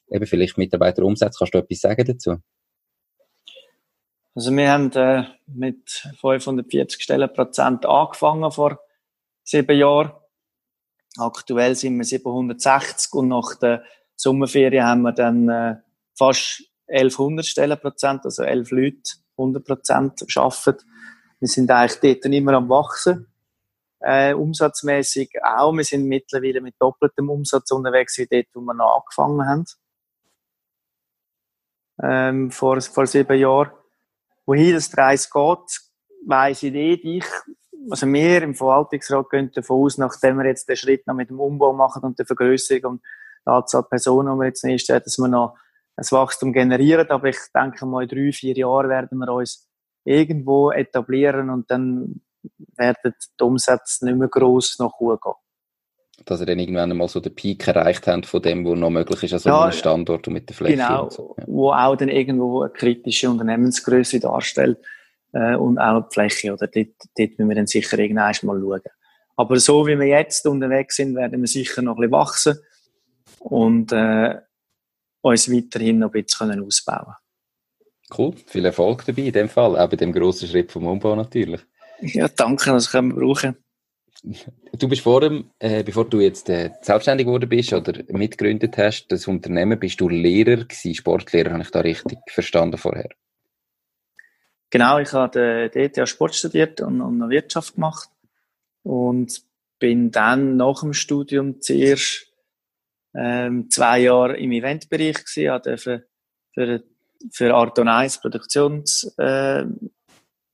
eben 0.09 0.27
vielleicht 0.27 0.57
Mitarbeiterumsatz, 0.57 1.39
kannst 1.39 1.53
du 1.53 1.59
etwas 1.59 1.81
sagen 1.81 2.07
dazu? 2.07 2.37
Also 4.35 4.55
wir 4.55 4.71
haben 4.71 4.93
äh, 4.93 5.25
mit 5.47 6.09
540 6.21 7.03
Stellenprozent 7.03 7.85
angefangen 7.85 8.51
vor 8.51 8.81
sieben 9.43 9.79
Jahren. 9.79 10.13
Aktuell 11.19 11.75
sind 11.75 11.97
wir 11.97 12.05
760 12.05 13.13
und 13.15 13.29
nach 13.29 13.55
der 13.59 13.83
Sommerferien 14.15 14.85
haben 14.85 15.03
wir 15.03 15.13
dann 15.13 15.49
äh, 15.49 15.77
fast 16.17 16.65
1100 16.89 17.47
Stellenprozent, 17.47 18.25
also 18.25 18.43
11 18.43 18.71
Leute 18.71 19.03
100 19.37 19.65
Prozent 19.65 20.23
arbeiten. 20.37 20.85
Wir 21.41 21.49
sind 21.49 21.71
eigentlich 21.71 22.01
dort 22.01 22.33
immer 22.33 22.55
am 22.55 22.69
wachsen. 22.69 23.27
Äh, 24.01 24.35
umsatzmäßig 24.35 25.31
auch. 25.43 25.73
Wir 25.73 25.85
sind 25.85 26.07
mittlerweile 26.07 26.61
mit 26.61 26.77
doppeltem 26.79 27.29
Umsatz 27.29 27.71
unterwegs 27.71 28.17
wie 28.19 28.27
dort, 28.27 28.47
wo 28.55 28.61
wir 28.61 28.75
noch 28.75 29.03
angefangen 29.03 29.47
haben. 29.47 29.65
Ähm, 32.03 32.51
vor, 32.51 32.81
vor 32.81 33.07
sieben 33.07 33.39
Jahren. 33.39 33.71
Wohin 34.45 34.75
das 34.75 34.97
Reis 34.97 35.31
geht, 35.31 35.81
weiss 36.27 36.63
ich 36.63 36.73
nicht. 36.73 37.05
Ich, 37.05 37.25
also 37.91 38.07
wir 38.07 38.43
im 38.43 38.55
Verwaltungsrat 38.55 39.31
gehen 39.31 39.51
davon 39.53 39.85
aus, 39.85 39.99
nachdem 39.99 40.39
wir 40.39 40.47
jetzt 40.47 40.69
den 40.69 40.77
Schritt 40.77 41.07
noch 41.07 41.15
mit 41.15 41.31
dem 41.31 41.41
Umbau 41.41 41.73
machen 41.73 42.03
und 42.03 42.19
der 42.19 42.27
Vergrößerung 42.27 42.93
und 42.93 43.03
der 43.45 43.55
Anzahl 43.55 43.83
Personen, 43.85 44.35
die 44.35 44.41
wir 44.41 44.47
jetzt 44.47 44.65
nicht 44.65 44.89
dass 44.89 45.19
wir 45.19 45.29
noch 45.29 45.57
ein 45.97 46.05
Wachstum 46.11 46.53
generieren. 46.53 47.11
Aber 47.11 47.29
ich 47.29 47.39
denke 47.55 47.87
mal, 47.87 48.03
in 48.03 48.09
drei, 48.09 48.33
vier 48.33 48.55
Jahren 48.55 48.89
werden 48.89 49.19
wir 49.19 49.33
uns 49.33 49.67
irgendwo 50.05 50.71
etablieren 50.71 51.51
und 51.51 51.71
dann 51.71 52.21
werden 52.77 53.15
die 53.19 53.45
Umsätze 53.45 54.05
nicht 54.05 54.17
mehr 54.17 54.29
gross 54.29 54.79
nach 54.79 54.93
oben 54.99 55.19
gehen. 55.23 55.33
Dass 56.25 56.41
ihr 56.41 56.47
dann 56.47 56.59
irgendwann 56.59 56.91
einmal 56.91 57.09
so 57.09 57.21
den 57.21 57.35
Peak 57.35 57.67
erreicht 57.69 58.07
habt 58.07 58.27
von 58.27 58.41
dem, 58.41 58.65
was 58.65 58.79
noch 58.79 58.91
möglich 58.91 59.25
ist, 59.25 59.33
also 59.35 59.49
ja, 59.49 59.63
einem 59.63 59.73
Standort 59.73 60.27
und 60.27 60.35
mit 60.35 60.49
der 60.49 60.57
Fläche. 60.57 60.77
Genau, 60.77 61.11
so. 61.11 61.35
ja. 61.39 61.45
wo 61.47 61.73
auch 61.73 61.97
dann 61.97 62.09
irgendwo 62.09 62.63
eine 62.63 62.73
kritische 62.73 63.29
Unternehmensgröße 63.29 64.21
darstellt 64.21 64.79
äh, 65.33 65.57
und 65.57 65.79
auch 65.79 66.09
die 66.09 66.15
Fläche. 66.15 66.53
Oder 66.55 66.69
dort, 66.69 66.89
dort 67.19 67.39
müssen 67.39 67.49
wir 67.49 67.57
dann 67.57 67.67
sicher 67.67 67.99
irgendwann 67.99 68.35
mal 68.43 68.61
schauen. 68.61 68.83
Aber 69.37 69.59
so 69.59 69.87
wie 69.87 69.99
wir 69.99 70.07
jetzt 70.07 70.47
unterwegs 70.47 70.97
sind, 70.97 71.15
werden 71.15 71.41
wir 71.41 71.47
sicher 71.47 71.83
noch 71.83 71.97
ein 71.97 72.01
bisschen 72.01 72.13
wachsen 72.13 72.59
und 73.41 73.93
äh, 73.93 74.37
uns 75.31 75.51
weiterhin 75.51 76.01
noch 76.01 76.13
ein 76.13 76.23
bisschen 76.25 76.63
ausbauen 76.63 77.15
Cool, 78.17 78.35
viel 78.47 78.65
Erfolg 78.65 79.05
dabei 79.05 79.23
in 79.23 79.33
dem 79.33 79.49
Fall, 79.49 79.77
auch 79.77 79.89
bei 79.89 79.97
dem 79.97 80.13
grossen 80.13 80.49
Schritt 80.49 80.71
vom 80.71 80.87
Umbau 80.87 81.17
natürlich. 81.17 81.61
Ja, 82.01 82.29
danke, 82.29 82.71
das 82.71 82.91
können 82.91 83.15
wir 83.15 83.21
brauchen. 83.21 83.57
Du 84.73 84.89
bist 84.89 85.03
vor 85.03 85.21
dem, 85.21 85.51
äh, 85.59 85.83
bevor 85.83 86.09
du 86.09 86.21
jetzt 86.21 86.49
äh, 86.49 86.71
selbstständig 86.81 87.27
geworden 87.27 87.49
bist 87.49 87.73
oder 87.73 88.03
mitgegründet 88.09 88.77
hast, 88.79 89.09
das 89.09 89.27
Unternehmen, 89.27 89.79
bist 89.79 90.01
du 90.01 90.09
Lehrer 90.09 90.65
gewesen, 90.65 90.95
Sportlehrer, 90.95 91.53
habe 91.53 91.63
ich 91.63 91.71
da 91.71 91.81
richtig 91.81 92.19
verstanden 92.29 92.79
vorher? 92.79 93.09
Genau, 94.71 94.99
ich 94.99 95.13
habe 95.13 95.71
dort 95.73 95.97
ja 95.97 96.07
Sport 96.07 96.35
studiert 96.35 96.81
und, 96.81 97.01
und 97.01 97.29
Wirtschaft 97.31 97.75
gemacht 97.75 98.09
und 98.83 99.43
bin 99.79 100.11
dann 100.11 100.57
nach 100.57 100.81
dem 100.81 100.93
Studium 100.93 101.61
zuerst 101.61 102.26
ähm, 103.17 103.71
zwei 103.71 104.01
Jahre 104.01 104.37
im 104.37 104.53
Eventbereich 104.53 105.25
gewesen, 105.25 105.51
habe 105.51 105.79
für, 105.79 106.05
für, 106.53 106.83
für 107.33 107.55
Art 107.55 107.79
und 107.79 107.89
Eis 107.89 108.21
Produktionsleitungen 108.21 109.71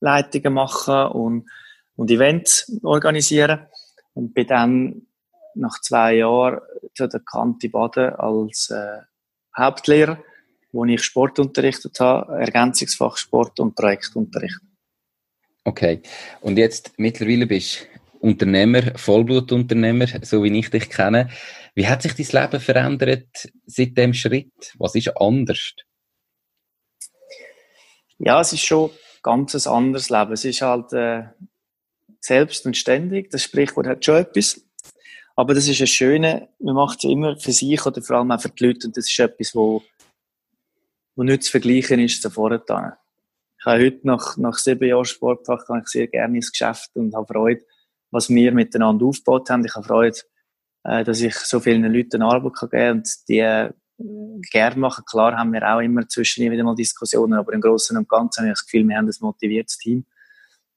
äh, 0.03 0.51
machen 0.51 1.07
und, 1.13 1.51
und 1.97 2.11
Events 2.11 2.71
organisieren 2.83 3.67
und 4.15 4.35
bin 4.35 4.47
dann 4.47 5.03
nach 5.55 5.81
zwei 5.81 6.17
Jahren 6.17 6.61
zu 6.95 7.07
der 7.09 7.21
Kante 7.21 7.69
Baden 7.69 8.15
als 8.15 8.71
äh, 8.71 9.01
Hauptlehrer, 9.57 10.19
wo 10.73 10.85
ich 10.85 11.03
Sport 11.03 11.39
unterrichtet 11.39 12.01
habe, 12.01 12.41
Ergänzungsfach 12.41 13.17
Sport 13.17 13.61
und 13.61 13.75
Projektunterricht. 13.75 14.61
Okay. 15.65 16.01
Und 16.41 16.57
jetzt 16.59 16.93
mittlerweile 16.97 17.47
bist 17.47 17.83
du 17.83 17.93
Unternehmer, 18.23 18.97
Vollblutunternehmer, 18.97 20.07
so 20.23 20.43
wie 20.45 20.59
ich 20.59 20.71
dich 20.71 20.89
kenne. 20.89 21.29
Wie 21.75 21.87
hat 21.87 22.03
sich 22.03 22.15
dein 22.15 22.43
Leben 22.43 22.61
verändert 22.61 23.51
seit 23.67 23.97
dem 23.97 24.13
Schritt? 24.13 24.75
Was 24.79 24.95
ist 24.95 25.17
anders? 25.17 25.75
Ja, 28.19 28.41
es 28.41 28.53
ist 28.53 28.65
schon 28.65 28.91
ganz 29.23 29.55
ein 29.55 29.73
anderes 29.73 30.11
Leben. 30.11 30.33
Es 30.33 30.45
ist 30.45 30.61
halt 30.61 30.93
äh, 30.93 31.25
selbst 32.21 32.67
und 32.67 32.77
ständig. 32.77 33.31
Das 33.31 33.43
Sprichwort 33.43 33.87
hat 33.87 34.05
schon 34.05 34.17
etwas. 34.17 34.61
Aber 35.35 35.55
das 35.55 35.67
ist 35.67 35.81
ein 35.81 35.87
Schöne, 35.87 36.49
man 36.59 36.75
macht 36.75 36.99
es 36.99 37.11
immer 37.11 37.39
für 37.39 37.53
sich 37.53 37.85
oder 37.87 38.03
vor 38.03 38.17
allem 38.17 38.31
auch 38.31 38.41
für 38.41 38.51
die 38.51 38.67
Leute 38.67 38.87
und 38.87 38.97
das 38.97 39.09
ist 39.09 39.19
etwas, 39.19 39.55
wo, 39.55 39.83
wo 41.17 41.23
nicht 41.23 41.45
zu 41.45 41.51
vergleichen 41.51 42.01
ist 42.01 42.21
zu 42.21 42.29
vorher. 42.29 42.63
Ich 43.59 43.67
habe 43.67 43.85
heute 43.85 44.01
nach, 44.03 44.37
nach 44.37 44.59
sieben 44.59 44.87
Jahren 44.87 45.07
Sportfach 45.07 45.65
ich 45.81 45.89
sehr 45.89 46.07
gerne 46.09 46.37
ins 46.37 46.53
Geschäft 46.53 46.91
und 46.95 47.15
habe 47.15 47.33
Freude, 47.33 47.65
was 48.11 48.29
wir 48.29 48.53
miteinander 48.53 49.07
aufgebaut 49.07 49.49
haben. 49.49 49.65
Ich 49.65 49.75
habe 49.75 49.87
Freude, 49.87 50.19
äh, 50.85 51.05
dass 51.05 51.21
ich 51.21 51.35
so 51.35 51.61
vielen 51.61 51.85
Leuten 51.93 52.23
Arbeit 52.23 52.55
kann 52.55 52.71
geben 52.71 52.99
und 52.99 53.29
die 53.29 53.39
äh, 53.39 53.71
gerne 54.51 54.77
machen. 54.77 55.05
Klar 55.05 55.37
haben 55.37 55.53
wir 55.53 55.63
auch 55.63 55.81
immer 55.81 56.09
zwischen 56.09 56.51
wieder 56.51 56.65
mal 56.65 56.75
Diskussionen, 56.75 57.35
aber 57.35 57.53
im 57.53 57.61
Großen 57.61 57.97
und 57.97 58.09
Ganzen 58.09 58.41
habe 58.41 58.49
ich 58.49 58.55
das 58.55 58.65
Gefühl, 58.65 58.89
wir 58.89 58.97
haben 58.97 59.09
ein 59.09 59.15
motiviertes 59.21 59.79
Team. 59.79 60.05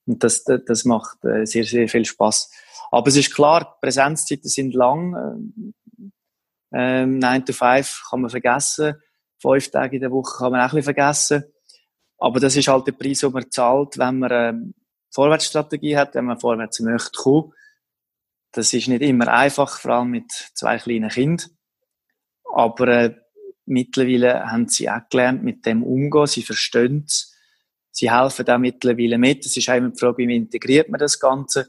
Und 0.05 0.23
das, 0.23 0.43
das 0.43 0.85
macht 0.85 1.23
äh, 1.25 1.45
sehr, 1.45 1.63
sehr 1.63 1.87
viel 1.87 2.05
Spaß. 2.05 2.51
Aber 2.91 3.07
es 3.07 3.15
ist 3.15 3.33
klar, 3.33 3.77
Präsenzzeiten 3.81 4.49
sind 4.49 4.73
lang. 4.73 5.73
Ähm, 6.71 7.19
9 7.19 7.45
to 7.45 7.53
5 7.53 8.03
kann 8.09 8.21
man 8.21 8.29
vergessen. 8.29 8.95
Fünf 9.41 9.71
Tage 9.71 9.95
in 9.95 10.01
der 10.01 10.11
Woche 10.11 10.37
kann 10.37 10.51
man 10.51 10.61
auch 10.61 10.65
ein 10.65 10.69
bisschen 10.69 10.83
vergessen. 10.83 11.43
Aber 12.17 12.39
das 12.39 12.55
ist 12.55 12.67
halt 12.67 12.87
der 12.87 12.91
Preis, 12.91 13.19
den 13.19 13.31
man 13.31 13.49
zahlt, 13.49 13.97
wenn 13.97 14.19
man 14.19 14.31
eine 14.31 14.73
Vorwärtsstrategie 15.11 15.97
hat, 15.97 16.15
wenn 16.15 16.25
man 16.25 16.39
vorwärts 16.39 16.79
möchte 16.79 17.11
kommen. 17.17 17.53
Das 18.55 18.71
ist 18.71 18.87
nicht 18.87 19.01
immer 19.01 19.27
einfach, 19.27 19.81
vor 19.81 19.91
allem 19.91 20.11
mit 20.11 20.31
zwei 20.31 20.77
kleinen 20.77 21.09
Kindern. 21.09 21.49
Aber 22.53 22.87
äh, 22.87 23.15
mittlerweile 23.65 24.49
haben 24.49 24.69
sie 24.69 24.89
auch 24.89 25.01
gelernt, 25.09 25.43
mit 25.43 25.65
dem 25.65 25.83
umzugehen. 25.83 26.27
Sie 26.27 26.41
verstehen 26.41 27.03
es. 27.05 27.35
Sie 27.91 28.09
helfen 28.09 28.47
auch 28.47 28.57
mittlerweile 28.57 29.17
mit. 29.17 29.45
Es 29.45 29.57
ist 29.57 29.69
auch 29.69 29.75
immer 29.75 29.89
die 29.89 29.99
Frage, 29.99 30.19
wie 30.19 30.33
integriert 30.33 30.87
man 30.87 30.99
das 30.99 31.19
Ganze. 31.19 31.67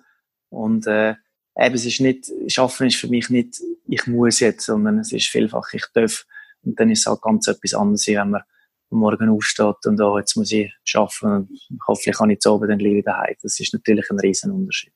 Und 0.49 0.87
äh, 0.87 1.17
eben, 1.59 1.75
es 1.75 1.87
ist 1.87 2.01
nicht, 2.01 2.31
Schaffen 2.47 2.87
ist 2.87 3.01
für 3.01 3.09
mich 3.09 3.31
nicht, 3.31 3.61
ich 3.89 4.07
muss 4.07 4.39
jetzt, 4.39 4.67
sondern 4.67 5.01
es 5.01 5.11
ist 5.11 5.27
vielfach, 5.27 5.73
ich 5.73 5.87
darf. 5.93 6.25
Und 6.63 6.79
dann 6.79 6.91
ist 6.91 7.01
es 7.01 7.07
halt 7.07 7.21
ganz 7.21 7.49
etwas 7.49 7.75
anderes, 7.75 8.07
wenn 8.07 8.31
man 8.31 8.43
morgen 8.91 9.29
aufsteht 9.29 9.85
und 9.87 10.01
oh, 10.01 10.19
jetzt 10.19 10.37
muss 10.37 10.53
ich 10.53 10.73
schaffen 10.85 11.33
und 11.33 11.61
hoffentlich 11.89 12.17
kann 12.17 12.31
ich 12.31 12.39
zu 12.39 12.53
oben 12.53 12.69
dann 12.69 12.79
gleich 12.79 12.95
wieder 12.95 13.19
heim. 13.19 13.35
Das 13.43 13.59
ist 13.59 13.75
natürlich 13.75 14.09
ein 14.09 14.21
riesen 14.21 14.53
Unterschied. 14.53 14.93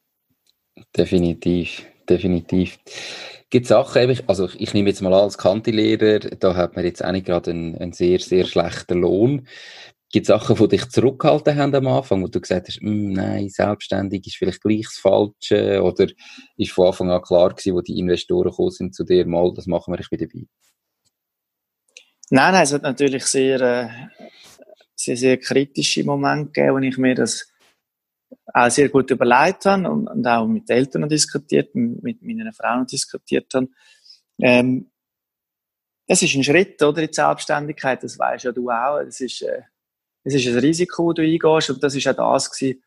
Definitiv, 0.97 1.85
definitiv. 2.09 2.79
Gibt 3.51 3.67
Sachen, 3.67 4.21
also 4.29 4.49
ich 4.59 4.75
nehme 4.75 4.91
jetzt 4.91 5.03
mal 5.03 5.13
als 5.13 5.37
Kantilehrer, 5.37 6.21
da 6.21 6.55
hat 6.55 6.77
man 6.77 6.85
jetzt 6.85 7.05
auch 7.05 7.13
nicht 7.13 7.27
gerade 7.27 7.51
einen, 7.51 7.77
einen 7.77 7.93
sehr, 7.93 8.21
sehr 8.21 8.45
schlechten 8.45 9.01
Lohn. 9.01 9.49
Gibt 10.13 10.25
es 10.25 10.29
Sachen, 10.29 10.57
die 10.57 10.69
dich 10.77 10.89
zurückgehalten 10.89 11.57
haben 11.57 11.75
am 11.75 11.87
Anfang, 11.87 12.23
wo 12.23 12.29
du 12.29 12.41
gesagt 12.41 12.69
hast, 12.69 12.83
mm, 12.83 13.13
nein, 13.13 13.49
selbstständig 13.49 14.27
ist 14.27 14.37
vielleicht 14.37 14.63
gleich 14.63 14.85
das 14.85 14.99
Falsche? 14.99 15.83
Oder 15.83 16.09
ist 16.57 16.73
von 16.73 16.89
Anfang 16.89 17.11
an 17.11 17.23
klar 17.23 17.51
gewesen, 17.51 17.75
wo 17.75 17.81
die 17.81 17.99
Investoren 17.99 18.51
gekommen 18.51 18.71
sind 18.71 18.95
zu 18.95 19.05
dir, 19.05 19.27
mal, 19.27 19.53
das 19.55 19.67
machen 19.67 19.93
wir, 19.93 20.01
ich 20.01 20.11
bin 20.11 20.19
dabei? 20.19 20.47
Nein, 22.31 22.53
nein, 22.53 22.63
es 22.63 22.73
hat 22.73 22.83
natürlich 22.83 23.25
sehr, 23.27 23.61
äh, 23.61 23.89
sehr, 24.95 25.17
sehr 25.17 25.39
kritische 25.39 26.05
Momente 26.05 26.53
gegeben, 26.53 26.75
wo 26.75 26.79
ich 26.79 26.99
mir 26.99 27.15
das 27.15 27.50
auch 28.53 28.71
sehr 28.71 28.89
gut 28.89 29.11
überlegt 29.11 29.65
habe 29.67 29.91
und, 29.91 30.09
und 30.09 30.27
auch 30.27 30.47
mit 30.47 30.69
den 30.69 30.77
Eltern 30.79 31.09
diskutiert, 31.09 31.75
mit 31.75 32.23
meiner 32.23 32.53
Frau 32.53 32.85
diskutiert 32.85 33.53
habe. 33.55 33.69
Ähm, 34.41 34.91
es 36.07 36.23
ist 36.23 36.35
ein 36.35 36.43
Schritt, 36.43 36.83
oder, 36.83 37.03
in 37.03 37.09
die 37.09 37.15
Selbstständigkeit, 37.15 38.03
das 38.03 38.19
weißt 38.19 38.45
ja 38.45 38.53
du 38.53 38.69
auch. 38.69 38.99
Es 38.99 39.21
ist, 39.21 39.43
äh, 39.43 39.63
es 40.25 40.35
ist 40.35 40.47
ein 40.47 40.59
Risiko, 40.59 41.13
das 41.13 41.25
du 41.25 41.31
eingehst 41.31 41.71
und 41.71 41.83
das 41.83 41.95
ist 41.95 42.09
auch 42.09 42.35
das 42.35 42.51
gewesen, 42.51 42.83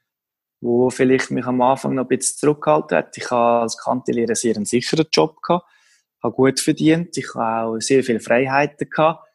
wo 0.60 0.90
vielleicht 0.90 1.32
mich 1.32 1.46
am 1.46 1.62
Anfang 1.62 1.96
noch 1.96 2.04
ein 2.04 2.18
bisschen 2.18 2.38
zurückgehalten 2.38 2.98
hat. 2.98 3.18
Ich 3.18 3.30
habe 3.32 3.62
als 3.62 3.78
Kantelehrer 3.78 4.36
sehr 4.36 4.56
einen 4.56 4.66
sicheren 4.66 5.08
Job 5.12 5.42
gehabt, 5.42 5.66
habe 6.22 6.36
gut 6.36 6.60
verdient, 6.60 7.18
ich 7.18 7.34
habe 7.36 7.68
auch 7.68 7.80
sehr 7.80 8.04
viele 8.04 8.20
Freiheiten 8.20 8.90
gehabt. 8.90 9.28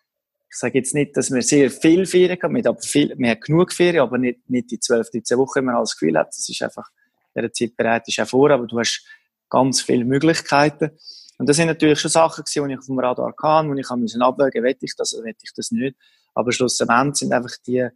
Ich 0.51 0.57
sage 0.57 0.79
jetzt 0.79 0.95
nicht, 0.95 1.17
dass 1.17 1.31
wir 1.31 1.43
sehr 1.43 1.71
viel 1.71 2.07
Ferien 2.07 2.39
haben, 2.43 2.67
aber 2.67 2.81
viel, 2.81 3.15
wir 3.17 3.31
haben 3.31 3.41
genug 3.41 3.73
Ferien, 3.73 4.03
aber 4.03 4.19
nicht, 4.19 4.49
nicht 4.49 4.71
die 4.71 4.81
12, 4.81 5.11
13 5.11 5.39
Wochen, 5.39 5.65
man 5.65 5.77
das 5.77 5.97
Gefühl 5.97 6.19
hat, 6.19 6.29
das 6.29 6.49
ist 6.49 6.63
einfach, 6.63 6.89
der 7.35 7.53
Zeit 7.53 7.77
bereit 7.77 8.09
ist 8.09 8.19
auch 8.21 8.27
vor, 8.27 8.51
aber 8.51 8.67
du 8.67 8.79
hast 8.79 9.05
ganz 9.49 9.83
viele 9.83 10.05
Möglichkeiten. 10.05 10.91
Und 11.39 11.49
das 11.49 11.57
sind 11.57 11.69
natürlich 11.69 12.01
schon 12.01 12.11
Sachen 12.11 12.45
gewesen, 12.45 12.69
die 12.69 12.75
ich 12.75 12.79
auf 12.81 12.87
dem 12.87 12.99
Radar 12.99 13.35
hatte, 13.41 13.69
wo 13.69 13.75
ich 13.75 13.91
abwägen 13.91 14.03
musste, 14.03 14.63
will 14.63 14.77
ich 14.81 14.97
das 14.97 15.15
oder 15.15 15.25
will 15.25 15.35
ich 15.41 15.53
das 15.55 15.71
nicht. 15.71 15.97
Aber 16.35 16.53
schlussendlich 16.53 17.17
sind 17.17 17.33
einfach 17.33 17.55
die 17.67 17.89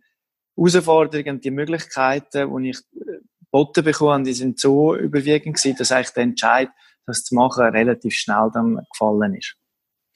Herausforderungen, 0.56 1.40
die 1.40 1.50
Möglichkeiten, 1.50 2.56
die 2.56 2.70
ich 2.70 2.78
äh, 2.94 3.18
geboten 3.40 3.84
bekommen 3.84 4.24
die 4.24 4.32
sind 4.32 4.58
so 4.58 4.96
überwiegend 4.96 5.56
gewesen, 5.56 5.76
dass 5.76 5.92
eigentlich 5.92 6.10
der 6.10 6.22
Entscheid, 6.22 6.68
das 7.06 7.24
zu 7.24 7.34
machen, 7.34 7.64
relativ 7.64 8.14
schnell 8.14 8.50
dann 8.52 8.86
gefallen 8.90 9.34
ist. 9.34 9.56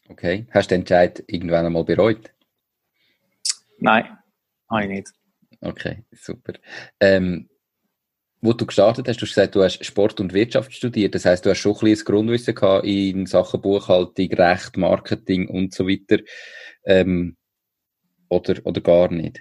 Okay. 0.08 0.46
Hast 0.50 0.70
du 0.70 0.74
den 0.74 0.82
Entscheid 0.82 1.24
irgendwann 1.26 1.66
einmal 1.66 1.84
bereut? 1.84 2.30
Nein, 3.78 4.18
habe 4.70 4.82
ich 4.84 4.88
nicht. 4.88 5.12
Okay, 5.60 6.04
super. 6.12 6.54
Ähm, 7.00 7.48
wo 8.40 8.52
du 8.52 8.66
gestartet 8.66 9.08
hast, 9.08 9.16
du 9.16 9.22
hast 9.22 9.34
gesagt, 9.34 9.54
du 9.54 9.62
hast 9.62 9.84
Sport 9.84 10.20
und 10.20 10.32
Wirtschaft 10.32 10.72
studiert. 10.72 11.14
Das 11.14 11.24
heißt, 11.24 11.44
du 11.44 11.50
hast 11.50 11.58
schon 11.58 11.74
ein 11.74 11.80
bisschen 11.80 12.04
Grundwissen 12.04 12.54
gehabt 12.54 12.86
in 12.86 13.26
Sachen 13.26 13.60
Buchhaltung, 13.60 14.32
Recht, 14.32 14.76
Marketing 14.76 15.48
und 15.48 15.74
so 15.74 15.86
weiter. 15.88 16.22
Ähm, 16.84 17.36
oder, 18.28 18.54
oder 18.64 18.80
gar 18.80 19.10
nicht? 19.10 19.40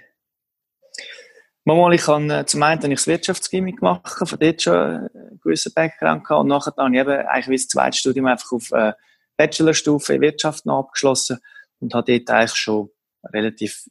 Mal, 1.64 1.94
ich 1.94 2.06
habe 2.06 2.32
äh, 2.32 2.46
zum 2.46 2.62
einen 2.62 2.80
habe 2.80 2.92
ich 2.92 3.00
das 3.00 3.08
Wirtschaftsgymnasium 3.08 3.76
gemacht, 3.76 4.28
von 4.28 4.38
dort 4.38 4.62
schon 4.62 4.74
einen 4.76 5.40
gewissen 5.42 5.72
Background 5.74 6.24
gehabt 6.24 6.40
und 6.42 6.48
nachher 6.48 6.72
habe 6.76 6.94
ich 6.94 7.00
eben 7.00 7.10
eigentlich 7.10 7.48
wie 7.48 7.56
das 7.56 7.68
zweite 7.68 7.98
Studium 7.98 8.26
einfach 8.26 8.52
auf 8.52 8.70
äh, 8.70 8.92
Bachelorstufe 9.36 10.14
in 10.14 10.22
Wirtschaft 10.22 10.66
noch 10.66 10.80
abgeschlossen 10.80 11.38
und 11.80 11.94
habe 11.94 12.18
dort 12.18 12.30
eigentlich 12.30 12.54
schon 12.54 12.90
relativ 13.32 13.84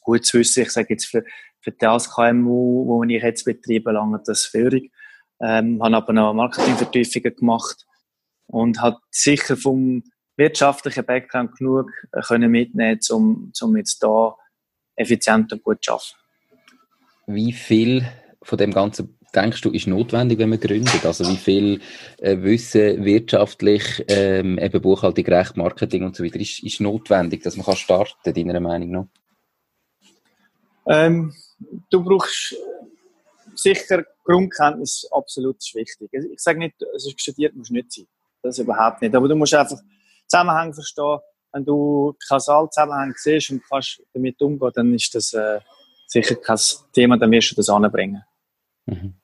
gutes 0.00 0.34
Wissen, 0.34 0.62
ich 0.62 0.70
sage 0.70 0.88
jetzt 0.90 1.06
für, 1.06 1.24
für 1.60 1.72
das 1.72 2.10
KMU, 2.10 2.86
wo 2.86 3.02
ich 3.04 3.22
jetzt 3.22 3.44
betreibe, 3.44 3.92
lange 3.92 4.20
das 4.24 4.46
Führung. 4.46 4.88
Ähm, 5.40 5.82
habe 5.82 5.96
aber 5.96 6.12
noch 6.12 6.34
Marketingvertiefungen 6.34 7.34
gemacht 7.34 7.86
und 8.46 8.80
hat 8.80 8.98
sicher 9.10 9.56
vom 9.56 10.04
wirtschaftlichen 10.36 11.04
Background 11.04 11.56
genug 11.56 11.90
äh, 12.12 12.20
können 12.20 12.50
mitnehmen, 12.50 13.00
um, 13.10 13.52
um 13.60 13.76
jetzt 13.76 14.02
da 14.02 14.36
effizient 14.94 15.52
und 15.52 15.62
gut 15.62 15.84
zu 15.84 15.92
arbeiten. 15.92 16.16
Wie 17.26 17.52
viel 17.52 18.06
von 18.42 18.58
dem 18.58 18.72
Ganzen 18.72 19.18
denkst 19.34 19.60
du, 19.62 19.70
ist 19.70 19.86
notwendig, 19.86 20.38
wenn 20.38 20.50
man 20.50 20.60
gründet? 20.60 21.04
Also 21.04 21.28
wie 21.28 21.36
viel 21.36 21.80
äh, 22.18 22.36
Wissen 22.42 23.04
wirtschaftlich, 23.04 24.04
ähm, 24.08 24.58
eben 24.58 24.82
Buchhaltung, 24.82 25.24
Recht, 25.26 25.56
Marketing 25.56 26.04
und 26.04 26.16
so 26.16 26.24
weiter 26.24 26.40
ist, 26.40 26.62
ist 26.62 26.80
notwendig, 26.80 27.42
dass 27.42 27.56
man 27.56 27.66
kann 27.66 27.76
starten, 27.76 28.34
deiner 28.34 28.60
Meinung 28.60 28.90
nach? 28.90 29.06
Ähm, 30.86 31.32
du 31.90 32.02
brauchst 32.02 32.56
sicher 33.54 34.04
Grundkenntnis, 34.24 35.06
absolut 35.10 35.56
wichtig. 35.74 36.10
Ich 36.12 36.40
sage 36.40 36.58
nicht, 36.58 36.74
es 36.94 37.06
ist 37.06 37.20
studiert, 37.20 37.54
musst 37.54 37.70
nicht 37.70 37.92
sein. 37.92 38.06
Das 38.42 38.58
überhaupt 38.58 39.02
nicht. 39.02 39.14
Aber 39.14 39.28
du 39.28 39.36
musst 39.36 39.54
einfach 39.54 39.78
Zusammenhang 40.26 40.74
verstehen. 40.74 41.18
Wenn 41.52 41.64
du 41.64 42.16
Kausalzusammenhang 42.28 43.14
siehst 43.16 43.50
und 43.50 43.62
kannst 43.68 44.02
damit 44.14 44.40
umgehen, 44.40 44.70
dann 44.74 44.94
ist 44.94 45.14
das 45.14 45.32
äh, 45.34 45.60
sicher 46.06 46.36
kein 46.36 46.58
Thema, 46.92 47.18
dann 47.18 47.30
wirst 47.30 47.52
du 47.52 47.56
das 47.56 47.68
anbringen. 47.68 48.22
Mhm. 48.86 49.14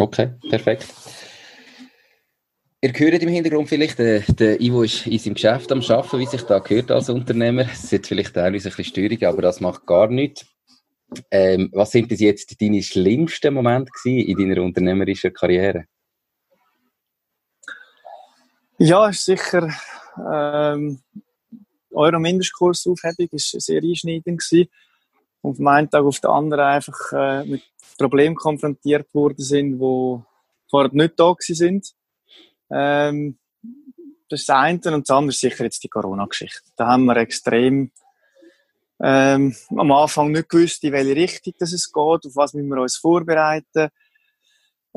Okay, 0.00 0.30
perfekt. 0.48 0.86
Ihr 2.80 2.92
hört 2.94 3.22
im 3.22 3.28
Hintergrund 3.28 3.68
vielleicht, 3.68 3.98
der, 3.98 4.20
der 4.20 4.58
Ivo 4.58 4.82
ist 4.82 5.06
in 5.06 5.18
seinem 5.18 5.34
Geschäft 5.34 5.70
am 5.70 5.82
Arbeiten, 5.82 6.18
wie 6.18 6.24
sich 6.24 6.40
da 6.40 6.58
gehört 6.58 6.90
als 6.90 7.10
Unternehmer. 7.10 7.66
Es 7.70 7.92
ist 7.92 8.06
vielleicht 8.06 8.32
teilweise 8.32 8.70
ein 8.70 8.76
bisschen 8.76 8.84
steurig, 8.86 9.26
aber 9.26 9.42
das 9.42 9.60
macht 9.60 9.84
gar 9.84 10.08
nichts. 10.08 10.46
Ähm, 11.30 11.68
was 11.74 11.90
sind 11.90 12.08
bis 12.08 12.20
jetzt 12.20 12.58
deine 12.62 12.82
schlimmsten 12.82 13.52
Momente 13.52 14.08
in 14.08 14.38
deiner 14.38 14.62
unternehmerischen 14.62 15.34
Karriere? 15.34 15.84
Ja, 18.78 19.10
ist 19.10 19.26
sicher 19.26 19.68
ähm, 20.16 21.02
Euro 21.92 22.18
Mindestkursaufhebung 22.18 23.28
ist 23.32 23.50
sehr 23.60 23.82
einschneidend 23.82 24.40
gewesen. 24.40 24.70
Und 25.42 25.56
vom 25.56 25.66
einen 25.66 25.90
Tag 25.90 26.04
auf 26.04 26.20
den 26.20 26.30
anderen 26.30 26.64
einfach 26.64 27.12
äh, 27.12 27.44
mit 27.44 27.62
Problemen 28.00 28.34
konfrontiert 28.34 29.12
worden 29.14 29.42
sind, 29.42 29.78
die 29.78 30.22
vorher 30.68 30.90
nicht 30.92 31.18
da 31.18 31.34
sind. 31.38 31.92
Ähm, 32.70 33.38
das 34.28 34.40
ist 34.40 34.48
das 34.48 34.56
eine 34.56 34.80
und 34.94 35.08
das 35.08 35.16
andere 35.16 35.30
ist 35.30 35.40
sicher 35.40 35.64
jetzt 35.64 35.82
die 35.82 35.88
Corona-Geschichte. 35.88 36.70
Da 36.76 36.86
haben 36.86 37.04
wir 37.06 37.16
extrem 37.16 37.90
ähm, 39.02 39.56
am 39.76 39.92
Anfang 39.92 40.30
nicht 40.30 40.48
gewusst, 40.48 40.84
in 40.84 40.92
welche 40.92 41.16
Richtung 41.16 41.54
das 41.58 41.72
es 41.72 41.92
geht, 41.92 41.96
auf 42.26 42.36
was 42.36 42.54
müssen 42.54 42.68
wir 42.68 42.80
uns 42.80 42.96
vorbereiten, 42.96 43.88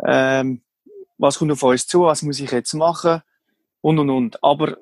ähm, 0.05 0.61
was 1.17 1.39
kommt 1.39 1.51
auf 1.51 1.63
uns 1.63 1.87
zu, 1.87 2.01
was 2.01 2.21
muss 2.21 2.39
ich 2.39 2.51
jetzt 2.51 2.73
machen 2.73 3.21
und 3.81 3.99
und 3.99 4.09
und. 4.09 4.43
Aber 4.43 4.77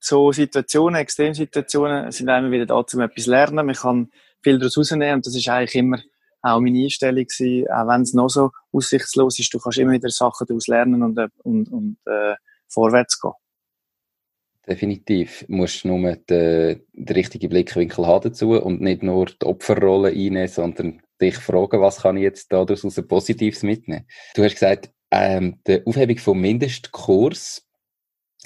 so 0.00 0.32
Situationen, 0.32 1.00
Extremsituationen 1.00 2.10
sind 2.10 2.28
immer 2.28 2.50
wieder 2.50 2.66
da, 2.66 2.74
um 2.74 3.00
etwas 3.00 3.24
zu 3.24 3.30
lernen. 3.30 3.66
Man 3.66 3.74
kann 3.74 4.10
viel 4.42 4.58
daraus 4.58 4.76
rausnehmen 4.76 5.14
und 5.14 5.26
das 5.26 5.34
ist 5.34 5.48
eigentlich 5.48 5.74
immer 5.76 5.98
auch 6.44 6.60
meine 6.60 6.82
Einstellung 6.84 7.24
gewesen, 7.24 7.66
auch 7.70 7.88
wenn 7.88 8.02
es 8.02 8.12
noch 8.12 8.28
so 8.28 8.50
aussichtslos 8.72 9.38
ist, 9.38 9.52
du 9.52 9.58
kannst 9.58 9.78
immer 9.78 9.92
wieder 9.92 10.10
Sachen 10.10 10.46
daraus 10.46 10.66
lernen 10.66 11.02
und, 11.02 11.18
äh, 11.18 11.28
und, 11.42 11.72
und 11.72 11.96
äh, 12.06 12.34
vorwärts 12.68 13.20
gehen. 13.20 13.32
Definitiv. 14.66 15.44
Du 15.46 15.54
musst 15.56 15.84
nur 15.84 16.16
den, 16.16 16.82
den 16.92 17.14
richtigen 17.14 17.50
Blickwinkel 17.50 18.06
haben 18.06 18.28
dazu 18.28 18.52
und 18.52 18.80
nicht 18.80 19.02
nur 19.02 19.26
die 19.26 19.46
Opferrolle 19.46 20.08
einnehmen, 20.08 20.48
sondern 20.48 21.02
dich 21.20 21.36
fragen, 21.36 21.80
was 21.80 22.02
kann 22.02 22.16
ich 22.16 22.22
jetzt 22.22 22.52
daraus 22.52 22.82
Positives 23.08 23.62
mitnehmen. 23.62 24.06
Du 24.34 24.42
hast 24.42 24.54
gesagt, 24.54 24.90
ähm, 25.10 25.60
die 25.66 25.84
Aufhebung 25.86 26.18
vom 26.18 26.40
Mindestkurs, 26.40 27.66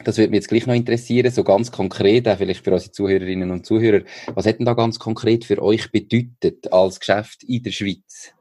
das 0.04 0.18
würde 0.18 0.30
mich 0.30 0.38
jetzt 0.38 0.48
gleich 0.48 0.66
noch 0.66 0.74
interessieren, 0.74 1.30
so 1.30 1.44
ganz 1.44 1.72
konkret, 1.72 2.28
auch 2.28 2.36
vielleicht 2.36 2.64
für 2.64 2.72
unsere 2.72 2.92
Zuhörerinnen 2.92 3.50
und 3.50 3.66
Zuhörer. 3.66 4.02
Was 4.34 4.46
hat 4.46 4.58
denn 4.58 4.66
da 4.66 4.74
ganz 4.74 4.98
konkret 4.98 5.44
für 5.44 5.60
euch 5.62 5.90
bedeutet 5.90 6.72
als 6.72 7.00
Geschäft 7.00 7.42
in 7.44 7.62
der 7.62 7.72
Schweiz? 7.72 8.32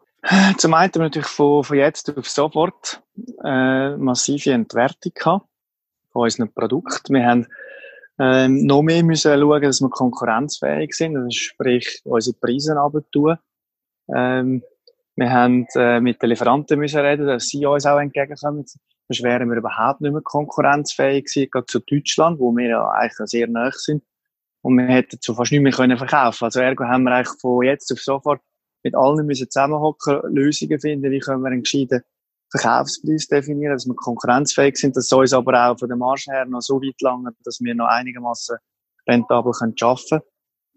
Zum 0.57 0.73
einen 0.73 0.91
haben 0.91 0.95
wir 0.95 1.03
natürlich 1.03 1.27
von, 1.27 1.63
von 1.63 1.77
jetzt 1.77 2.15
auf 2.15 2.27
sofort 2.29 3.01
äh, 3.43 3.95
massive 3.95 4.51
Entwertung 4.51 5.11
gehabt 5.15 5.47
von 6.11 6.23
unseren 6.23 6.51
Produkten. 6.51 7.13
Wir 7.13 7.25
haben 7.25 7.47
ähm, 8.19 8.65
noch 8.65 8.81
mehr 8.81 9.03
müssen 9.03 9.39
schauen, 9.39 9.61
dass 9.61 9.81
wir 9.81 9.89
konkurrenzfähig 9.89 10.93
sind, 10.93 11.15
also 11.15 11.29
sprich 11.31 12.01
unsere 12.03 12.35
Preise 12.37 12.75
runter 12.75 13.39
ähm, 14.13 14.63
wir 15.17 15.31
haben 15.31 15.65
äh, 15.75 15.99
mit 15.99 16.21
den 16.21 16.29
Lieferanten 16.29 16.79
müssen 16.79 16.99
reden, 16.99 17.25
dass 17.25 17.47
sie 17.47 17.65
uns 17.65 17.87
auch 17.87 17.97
entgegenkommen. 17.97 18.65
Sonst 18.65 19.23
wären 19.23 19.49
wir 19.49 19.57
überhaupt 19.57 19.99
nicht 19.99 20.11
mehr 20.11 20.21
konkurrenzfähig 20.21 21.25
gewesen, 21.25 21.49
gerade 21.49 21.65
zu 21.65 21.79
Deutschland, 21.79 22.39
wo 22.39 22.55
wir 22.55 22.69
ja 22.69 22.87
eigentlich 22.91 23.27
sehr 23.27 23.47
nah 23.47 23.71
sind. 23.71 24.03
Und 24.61 24.77
wir 24.77 24.85
hätten 24.85 25.19
zu 25.19 25.33
fast 25.33 25.51
nichts 25.51 25.63
mehr 25.63 25.71
können 25.71 25.97
verkaufen. 25.97 26.45
Also 26.45 26.59
ergo 26.59 26.83
haben 26.83 27.03
wir 27.03 27.15
eigentlich 27.15 27.39
von 27.41 27.65
jetzt 27.65 27.91
auf 27.91 27.99
sofort 27.99 28.41
mit 28.83 28.95
allen 28.95 29.25
müssen 29.25 29.49
zusammenhocken, 29.49 30.21
Lösungen 30.33 30.79
finden, 30.79 31.09
wie 31.09 31.19
können 31.19 31.41
wir 31.41 31.49
einen 31.49 31.63
gescheiten 31.63 32.03
Verkaufspreis 32.51 33.27
definieren, 33.27 33.73
dass 33.73 33.87
wir 33.87 33.95
konkurrenzfähig 33.95 34.77
sind, 34.77 34.95
dass 34.95 35.05
es 35.05 35.11
uns 35.11 35.33
aber 35.33 35.71
auch 35.71 35.79
von 35.79 35.87
der 35.87 35.97
Marge 35.97 36.25
her 36.27 36.45
noch 36.45 36.61
so 36.61 36.79
weit 36.79 37.01
lange, 37.01 37.31
dass 37.43 37.59
wir 37.59 37.73
noch 37.73 37.87
einigermaßen 37.87 38.57
rentabel 39.07 39.51
können 39.53 39.75
arbeiten 39.81 40.09
können. 40.09 40.21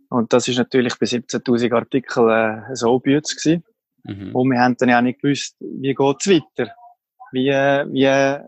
Und 0.09 0.33
das 0.33 0.49
ist 0.49 0.57
natürlich 0.57 0.99
bei 0.99 1.07
17.000 1.07 1.75
Artikeln 1.75 2.31
äh, 2.71 2.75
so 2.75 2.99
bütz 2.99 3.37
gewesen. 3.37 3.65
Mhm. 4.05 4.35
Und 4.35 4.51
wir 4.51 4.61
haben 4.61 4.77
dann 4.79 4.89
ja 4.89 4.99
auch 4.99 5.03
nicht 5.03 5.21
gewusst, 5.21 5.57
wie 5.61 5.95
geht's 5.95 6.27
weiter? 6.27 6.73
Wie, 7.33 7.51
wie, 7.51 8.39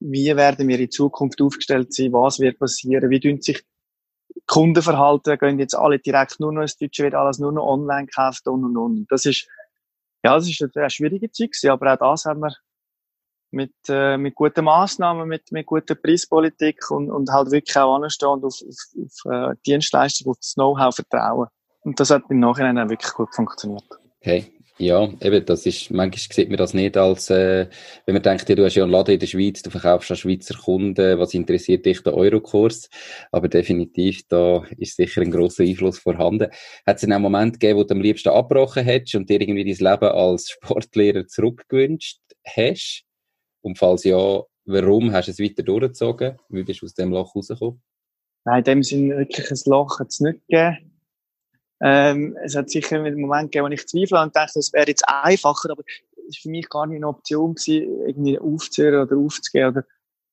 wie 0.00 0.36
werden 0.36 0.68
wir 0.68 0.80
in 0.80 0.90
Zukunft 0.90 1.40
aufgestellt 1.40 1.92
sein? 1.92 2.12
Was 2.12 2.40
wird 2.40 2.58
passieren? 2.58 3.10
Wie 3.10 3.20
tun 3.20 3.40
sich 3.40 3.62
Kundenverhalten? 4.46 5.38
Gehen 5.38 5.58
jetzt 5.58 5.74
alle 5.76 5.98
direkt 5.98 6.40
nur 6.40 6.52
noch 6.52 6.62
ins 6.62 6.76
Deutsche, 6.76 7.04
wird 7.04 7.14
alles 7.14 7.38
nur 7.38 7.52
noch 7.52 7.66
online 7.66 8.06
gekauft 8.06 8.48
und 8.48 8.64
und 8.64 8.76
und. 8.76 9.06
Das 9.10 9.26
ist, 9.26 9.46
ja, 10.24 10.34
das 10.34 10.48
ist 10.48 10.76
eine 10.76 10.90
schwierige 10.90 11.30
Zeit 11.30 11.52
gewesen, 11.52 11.70
aber 11.70 11.94
auch 11.94 12.12
das 12.12 12.24
haben 12.24 12.40
wir 12.40 12.54
mit, 13.52 13.74
äh, 13.88 14.16
mit 14.16 14.34
guten 14.34 14.64
Massnahmen, 14.64 15.28
mit, 15.28 15.50
mit 15.52 15.66
guter 15.66 15.94
Preispolitik 15.94 16.90
und, 16.90 17.10
und 17.10 17.30
halt 17.30 17.50
wirklich 17.50 17.76
auch 17.76 17.96
anstehen 17.96 18.28
und 18.28 18.44
auf, 18.44 18.54
auf, 18.62 19.24
auf 19.24 19.32
äh, 19.32 19.56
Dienstleistung, 19.66 20.30
auf 20.30 20.38
das 20.38 20.54
Know-how 20.54 20.94
vertrauen. 20.94 21.48
Und 21.80 21.98
das 21.98 22.10
hat 22.10 22.22
im 22.28 22.40
Nachhinein 22.40 22.78
auch 22.78 22.88
wirklich 22.88 23.12
gut 23.12 23.34
funktioniert. 23.34 23.84
Okay. 24.20 24.52
Ja, 24.80 25.12
eben, 25.20 25.44
das 25.44 25.66
ist, 25.66 25.90
manchmal 25.90 26.34
sieht 26.34 26.48
man 26.48 26.56
das 26.56 26.72
nicht 26.72 26.96
als, 26.96 27.28
äh, 27.28 27.68
wenn 28.06 28.14
man 28.14 28.22
denkt, 28.22 28.48
ja, 28.48 28.54
du 28.54 28.64
hast 28.64 28.76
ja 28.76 28.82
einen 28.82 28.92
Laden 28.92 29.12
in 29.12 29.20
der 29.20 29.26
Schweiz, 29.26 29.60
du 29.60 29.68
verkaufst 29.68 30.10
an 30.10 30.16
Schweizer 30.16 30.54
Kunden, 30.56 31.18
was 31.18 31.34
interessiert 31.34 31.84
dich 31.84 32.02
der 32.02 32.14
Eurokurs? 32.14 32.88
Aber 33.30 33.48
definitiv, 33.48 34.26
da 34.28 34.64
ist 34.78 34.96
sicher 34.96 35.20
ein 35.20 35.30
grosser 35.30 35.64
Einfluss 35.64 35.98
vorhanden. 35.98 36.48
Hat 36.86 36.96
es 36.96 37.04
einen 37.04 37.20
Moment 37.20 37.60
gegeben, 37.60 37.78
wo 37.78 37.84
du 37.84 37.94
am 37.94 38.00
liebsten 38.00 38.30
abgebrochen 38.30 38.82
hättest 38.82 39.16
und 39.16 39.28
dir 39.28 39.42
irgendwie 39.42 39.70
dein 39.70 39.92
Leben 39.92 40.14
als 40.14 40.48
Sportlehrer 40.48 41.26
zurückgewünscht 41.26 42.20
hast? 42.46 43.04
Und 43.60 43.76
falls 43.76 44.04
ja, 44.04 44.42
warum 44.64 45.12
hast 45.12 45.28
du 45.28 45.32
es 45.32 45.40
weiter 45.40 45.62
durchgezogen? 45.62 46.38
Wie 46.48 46.62
bist 46.62 46.80
du 46.80 46.86
aus 46.86 46.94
dem 46.94 47.10
Loch 47.10 47.36
rausgekommen? 47.36 47.82
Nein, 48.46 48.58
in 48.60 48.64
dem 48.64 48.82
Sinne 48.82 49.18
wirklich 49.18 49.50
ein 49.50 49.60
Loch 49.66 50.00
hat 50.00 50.08
es 50.08 50.20
nicht 50.20 50.40
gegeben. 50.48 50.89
Ähm, 51.82 52.36
es 52.44 52.54
hat 52.56 52.70
sicher 52.70 52.96
einen 52.96 53.20
Moment 53.20 53.52
gegeben, 53.52 53.66
wo 53.66 53.72
ich 53.72 53.86
zweifle 53.86 54.20
und 54.20 54.36
dachte, 54.36 54.58
es 54.58 54.72
wäre 54.72 54.88
jetzt 54.88 55.04
einfacher, 55.08 55.70
aber 55.70 55.82
es 56.28 56.36
war 56.36 56.42
für 56.42 56.50
mich 56.50 56.68
gar 56.68 56.86
nicht 56.86 56.96
eine 56.96 57.08
Option 57.08 57.54
irgendwie 57.66 58.38
aufzuhören 58.38 59.06
oder 59.06 59.16
aufzugehen 59.16 59.68
oder, 59.70 59.84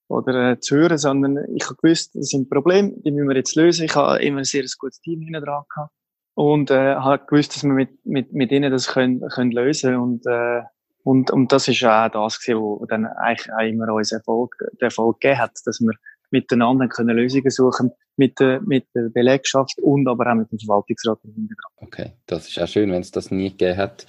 oder 0.10 0.52
äh, 0.52 0.60
zu 0.60 0.76
hören, 0.76 0.98
sondern 0.98 1.56
ich 1.56 1.66
habe 1.66 1.76
gewusst, 1.82 2.16
das 2.16 2.30
sind 2.30 2.50
Probleme, 2.50 2.94
die 2.98 3.12
müssen 3.12 3.30
wir 3.30 3.36
jetzt 3.36 3.56
lösen. 3.56 3.86
Ich 3.86 3.96
habe 3.96 4.22
immer 4.22 4.40
ein 4.40 4.44
sehr 4.44 4.66
gutes 4.78 5.00
Team 5.00 5.22
hinten 5.22 5.44
dran 5.44 5.64
gehabt 5.74 5.94
und 6.34 6.70
äh, 6.70 6.96
habe 6.96 7.26
gewusst, 7.26 7.56
dass 7.56 7.64
wir 7.64 7.74
mit, 7.74 8.06
mit, 8.06 8.34
mit 8.34 8.52
ihnen 8.52 8.72
das 8.72 8.88
können, 8.88 9.22
können 9.30 9.52
lösen 9.52 9.96
und 9.96 10.26
äh, 10.26 10.62
und, 11.04 11.32
und 11.32 11.54
das 11.54 11.70
ist 11.70 11.86
auch 11.86 12.10
das 12.10 12.38
gewesen, 12.38 12.60
wo 12.60 12.86
dann 12.86 13.06
eigentlich 13.06 13.50
auch 13.54 13.62
immer 13.62 13.94
uns 13.94 14.12
Erfolg, 14.12 14.58
den 14.60 14.88
Erfolg 14.88 15.22
gegeben 15.22 15.40
hat, 15.40 15.54
dass 15.64 15.80
wir 15.80 15.94
miteinander 16.32 16.88
können 16.88 17.16
Lösungen 17.16 17.50
suchen 17.50 17.92
mit 18.18 18.40
der, 18.40 18.62
mit 18.62 18.86
der 18.96 19.10
Belegschaft 19.10 19.80
und 19.80 20.08
aber 20.08 20.32
auch 20.32 20.36
mit 20.36 20.52
dem 20.52 20.60
Verwaltungsrat 20.60 21.20
im 21.24 21.34
Hintergrund. 21.34 21.76
Okay, 21.78 22.12
das 22.26 22.50
ist 22.50 22.60
auch 22.60 22.68
schön, 22.68 22.92
wenn 22.92 23.02
es 23.02 23.12
das 23.12 23.32
nie 23.32 23.52
gegeben 23.52 23.78
hat. 23.78 24.06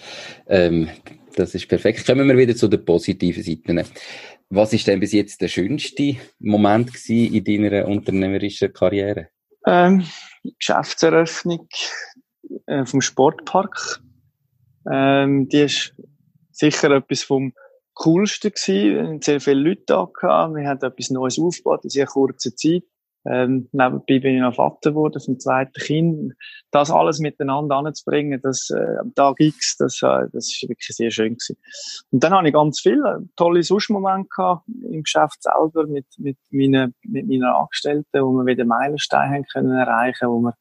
Ähm, 0.47 0.89
das 1.37 1.55
ist 1.55 1.69
perfekt. 1.69 2.07
Kommen 2.07 2.27
wir 2.27 2.37
wieder 2.37 2.57
zu 2.57 2.69
den 2.69 2.85
positiven 2.85 3.43
Seiten. 3.43 3.85
Was 4.51 4.73
ist 4.73 4.87
denn 4.87 4.99
bis 4.99 5.13
jetzt 5.13 5.41
der 5.43 5.49
schönste 5.49 6.17
Moment 6.39 6.91
in 7.09 7.45
deiner 7.45 7.87
unternehmerischen 7.87 8.73
Karriere? 8.73 9.29
Ähm, 9.67 10.05
Geschäftseröffnung 10.59 11.69
äh, 12.67 12.87
vom 12.87 13.03
Sportpark. 13.03 14.01
Ähm, 14.91 15.49
die 15.49 15.63
ist 15.63 15.95
sicher 16.51 16.91
etwas 16.93 17.23
vom 17.23 17.53
Coolsten 17.99 18.53
gewesen. 18.53 18.95
Wir 18.95 19.07
haben 19.07 19.23
sehr 19.23 19.41
viele 19.41 19.61
Leute 19.61 19.83
da 19.87 20.09
gehabt. 20.13 20.55
Wir 20.55 20.69
haben 20.69 20.81
etwas 20.81 21.11
Neues 21.11 21.39
aufgebaut 21.39 21.83
in 21.83 21.91
sehr 21.91 22.07
kurzer 22.07 22.55
Zeit. 22.55 22.85
Ähm, 23.27 23.69
nebenbei 23.73 24.21
bin 24.21 24.37
ich 24.37 24.41
noch 24.41 24.55
Vater 24.55 24.91
geworden 24.91 25.21
vom 25.21 25.39
zweiten 25.39 25.73
Kind. 25.73 26.35
Das 26.71 26.91
alles 26.91 27.19
miteinander 27.19 27.77
anzubringen, 27.77 28.41
das, 28.41 28.71
äh, 28.71 28.97
am 29.01 29.13
Tag 29.15 29.41
X, 29.41 29.77
das, 29.77 30.01
äh, 30.03 30.29
das 30.33 30.47
ist 30.47 30.63
wirklich 30.69 30.97
sehr 30.97 31.11
schön 31.11 31.35
gewesen. 31.35 31.57
Und 32.11 32.23
dann 32.23 32.33
habe 32.33 32.47
ich 32.47 32.55
ganz 32.55 32.81
viele 32.81 33.29
tolle 33.37 33.65
Suschmomente 33.65 34.29
gehabt 34.35 34.63
im 34.69 35.03
Geschäft 35.03 35.43
selber 35.43 35.87
mit, 35.89 36.07
mit 36.19 36.39
meinen, 36.51 36.95
mit 37.03 37.27
meinen 37.27 37.45
Angestellten, 37.45 38.23
wo 38.23 38.33
wir 38.33 38.47
wieder 38.47 38.65
Meilensteine 38.65 39.35
haben 39.35 39.47
können 39.53 39.73
erreichen, 39.73 40.29
wo 40.29 40.41
wir, 40.41 40.55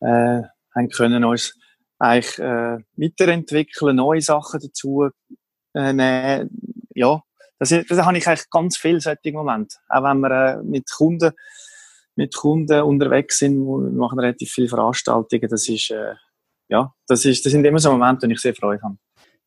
äh, 0.00 0.42
haben 0.74 0.88
können 0.90 1.24
uns 1.24 1.56
eigentlich, 2.00 2.38
äh, 2.40 2.78
weiterentwickeln, 2.96 3.96
neue 3.96 4.20
Sachen 4.20 4.60
dazu, 4.60 5.08
äh. 5.78 6.46
Ja, 6.94 7.22
das, 7.58 7.70
das 7.70 7.98
habe 8.04 8.18
ich 8.18 8.26
eigentlich 8.26 8.50
ganz 8.50 8.76
viel 8.76 9.00
solche 9.00 9.32
Momente. 9.32 9.76
Auch 9.88 10.02
wenn 10.02 10.20
wir 10.20 10.30
äh, 10.30 10.62
mit 10.62 10.90
Kunden 10.90 11.32
mit 12.18 12.34
Kunden 12.34 12.82
unterwegs 12.82 13.38
sind, 13.38 13.64
wir 13.64 13.90
machen 13.90 14.18
relativ 14.18 14.50
viele 14.50 14.68
Veranstaltungen. 14.68 15.48
Das 15.48 15.68
ist, 15.68 15.90
äh, 15.90 16.14
ja, 16.68 16.92
das 17.06 17.24
ist, 17.24 17.46
das 17.46 17.52
sind 17.52 17.64
immer 17.64 17.78
so 17.78 17.92
Momente, 17.92 18.26
die 18.26 18.34
ich 18.34 18.40
sehr 18.40 18.54
Freude 18.54 18.82
habe. 18.82 18.96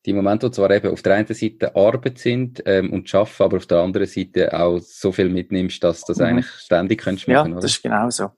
Die 0.05 0.13
Momente, 0.13 0.49
die 0.49 0.55
zwar 0.55 0.71
eben 0.71 0.89
auf 0.89 1.01
der 1.01 1.15
einen 1.15 1.27
Seite 1.27 1.75
Arbeit 1.75 2.17
sind 2.17 2.63
ähm, 2.65 2.91
und 2.93 3.09
Schaffen, 3.09 3.43
aber 3.43 3.57
auf 3.57 3.67
der 3.67 3.79
anderen 3.79 4.07
Seite 4.07 4.57
auch 4.57 4.79
so 4.79 5.11
viel 5.11 5.29
mitnimmst, 5.29 5.83
dass 5.83 6.01
du 6.01 6.13
das 6.13 6.19
mhm. 6.19 6.25
eigentlich 6.25 6.47
ständig 6.47 7.01
könntest 7.01 7.27
machen, 7.27 7.35
Ja, 7.35 7.51
oder? 7.51 7.61
das 7.61 7.71
ist 7.71 7.83
genau 7.83 8.09
so. 8.09 8.29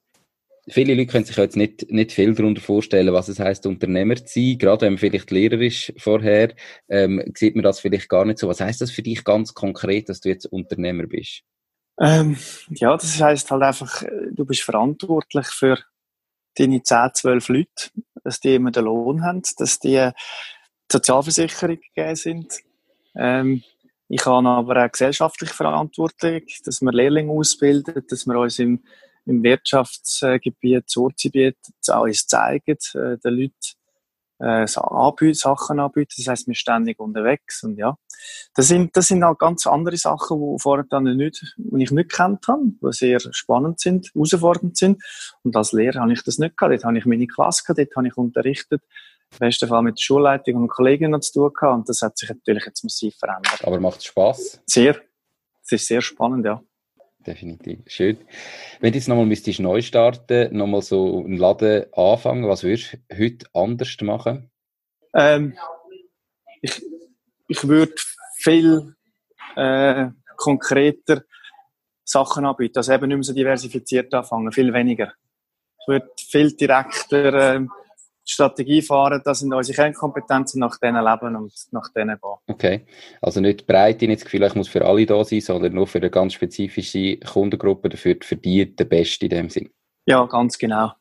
Viele 0.69 0.93
Leute 0.93 1.11
können 1.11 1.25
sich 1.25 1.35
jetzt 1.35 1.57
nicht, 1.57 1.91
nicht 1.91 2.13
viel 2.13 2.33
darunter 2.33 2.61
vorstellen, 2.61 3.11
was 3.11 3.27
es 3.27 3.39
heißt, 3.39 3.65
Unternehmer 3.65 4.15
zu 4.15 4.39
sein. 4.39 4.57
Gerade 4.57 4.85
wenn 4.85 4.93
man 4.93 4.97
vielleicht 4.97 5.29
Lehrer 5.31 5.59
ist 5.59 5.93
vorher, 5.97 6.53
ähm, 6.87 7.21
sieht 7.35 7.55
man 7.55 7.63
das 7.63 7.81
vielleicht 7.81 8.07
gar 8.07 8.23
nicht 8.23 8.39
so. 8.39 8.47
Was 8.47 8.61
heißt 8.61 8.79
das 8.79 8.91
für 8.91 9.01
dich 9.01 9.23
ganz 9.25 9.53
konkret, 9.53 10.07
dass 10.07 10.21
du 10.21 10.29
jetzt 10.29 10.45
Unternehmer 10.45 11.05
bist? 11.05 11.41
Ähm, 11.99 12.37
ja, 12.69 12.95
das 12.95 13.21
heißt 13.21 13.51
halt 13.51 13.63
einfach, 13.63 14.03
äh, 14.03 14.31
du 14.31 14.45
bist 14.45 14.61
verantwortlich 14.61 15.47
für 15.47 15.79
deine 16.55 16.81
10, 16.81 17.09
12 17.13 17.49
Leute, 17.49 17.89
dass 18.23 18.39
die 18.39 18.55
immer 18.55 18.71
den 18.71 18.85
Lohn 18.85 19.23
haben, 19.23 19.41
dass 19.57 19.79
die 19.79 20.09
Sozialversicherung 20.91 21.79
gegeben 21.93 22.15
sind. 22.15 22.53
Ähm, 23.15 23.63
ich 24.07 24.25
habe 24.25 24.47
aber 24.47 24.85
auch 24.85 24.91
gesellschaftliche 24.91 25.53
Verantwortung, 25.53 26.41
dass 26.65 26.81
wir 26.81 26.91
Lehrlinge 26.91 27.31
ausbilden, 27.31 28.03
dass 28.07 28.25
wir 28.25 28.37
uns 28.37 28.59
im, 28.59 28.83
im 29.25 29.43
Wirtschaftsgebiet, 29.43 30.89
Sortgebiet 30.89 31.57
alles 31.87 32.27
zeigen, 32.27 32.77
äh, 32.93 33.17
den 33.17 33.33
Leuten 33.33 33.53
äh, 34.39 34.65
anbieten, 34.75 35.33
Sachen 35.33 35.79
anbieten. 35.79 36.13
Das 36.17 36.27
heißt, 36.27 36.47
wir 36.47 36.53
sind 36.53 36.57
ständig 36.57 36.99
unterwegs 36.99 37.63
und 37.63 37.77
ja. 37.77 37.97
Das 38.55 38.67
sind, 38.67 38.95
das 38.95 39.07
sind 39.07 39.23
auch 39.23 39.37
ganz 39.37 39.67
andere 39.67 39.97
Sachen, 39.97 40.39
die 40.39 40.61
vorher 40.61 40.85
dann 40.89 41.03
nicht, 41.03 41.55
die 41.57 41.83
ich 41.83 41.91
nicht 41.91 42.11
kennt 42.11 42.47
habe, 42.47 42.71
die 42.81 42.91
sehr 42.91 43.19
spannend 43.31 43.79
sind, 43.79 44.11
herausfordernd 44.13 44.77
sind. 44.77 45.03
Und 45.43 45.55
als 45.55 45.71
Lehrer 45.71 46.01
habe 46.01 46.13
ich 46.13 46.23
das 46.23 46.37
nicht 46.37 46.57
gehabt. 46.57 46.73
Dort 46.73 46.83
habe 46.85 46.97
ich 46.97 47.05
meine 47.05 47.27
Klasse 47.27 47.63
gehabt, 47.63 47.79
dort 47.79 47.95
habe 47.95 48.07
ich 48.07 48.17
unterrichtet. 48.17 48.81
Im 49.31 49.39
besten 49.39 49.67
Fall 49.67 49.81
mit 49.81 49.97
der 49.97 50.03
Schulleitung 50.03 50.55
und 50.55 50.67
Kolleginnen 50.67 51.21
zu 51.21 51.33
tun 51.33 51.53
gehabt. 51.53 51.75
Und 51.75 51.89
das 51.89 52.01
hat 52.01 52.17
sich 52.17 52.29
natürlich 52.29 52.65
jetzt 52.65 52.83
massiv 52.83 53.15
verändert. 53.15 53.63
Aber 53.63 53.79
macht 53.79 53.99
es 53.99 54.05
Spass? 54.05 54.61
Sehr. 54.65 54.95
Es 55.63 55.71
ist 55.71 55.87
sehr 55.87 56.01
spannend, 56.01 56.45
ja 56.45 56.61
definitiv. 57.25 57.79
Schön. 57.87 58.17
Wenn 58.79 58.91
du 58.91 58.97
jetzt 58.97 59.07
nochmal 59.07 59.25
neu 59.59 59.81
starten, 59.81 60.55
nochmal 60.55 60.81
so 60.81 61.23
einen 61.23 61.37
Laden 61.37 61.85
anfangen, 61.93 62.47
was 62.47 62.63
würdest 62.63 62.97
du 63.09 63.17
heute 63.17 63.45
anders 63.53 63.95
machen? 64.01 64.51
Ähm, 65.13 65.57
ich, 66.61 66.81
ich 67.47 67.67
würde 67.67 67.93
viel 68.37 68.95
äh, 69.55 70.07
konkreter 70.35 71.23
Sachen 72.03 72.45
anbieten, 72.45 72.77
also 72.77 72.93
eben 72.93 73.07
nicht 73.07 73.15
mehr 73.15 73.23
so 73.23 73.33
diversifiziert 73.33 74.13
anfangen, 74.13 74.51
viel 74.51 74.73
weniger. 74.73 75.13
Ich 75.79 75.87
würde 75.87 76.09
viel 76.17 76.55
direkter 76.55 77.55
äh, 77.55 77.67
Strategie 78.25 78.81
fahren, 78.81 79.21
das 79.23 79.39
sind 79.39 79.53
unsere 79.53 79.75
Kernkompetenzen, 79.75 80.59
nach 80.59 80.77
denen 80.77 81.03
leben 81.03 81.35
und 81.35 81.53
nach 81.71 81.91
denen 81.93 82.17
gehen. 82.21 82.35
Okay, 82.47 82.85
also 83.21 83.41
nicht 83.41 83.67
breit 83.67 84.01
in 84.01 84.11
das 84.11 84.23
Gefühl, 84.23 84.43
ich 84.43 84.55
muss 84.55 84.67
für 84.67 84.85
alle 84.85 85.05
da 85.05 85.23
sein, 85.23 85.41
sondern 85.41 85.73
nur 85.73 85.87
für 85.87 85.99
eine 85.99 86.09
ganz 86.09 86.33
spezifische 86.33 87.17
Kundengruppe, 87.17 87.89
dafür 87.89 88.15
für 88.21 88.37
die 88.37 88.75
der 88.75 88.85
Beste 88.85 89.25
in 89.25 89.29
dem 89.29 89.49
Sinn. 89.49 89.69
Ja, 90.05 90.25
ganz 90.25 90.57
genau. 90.57 90.91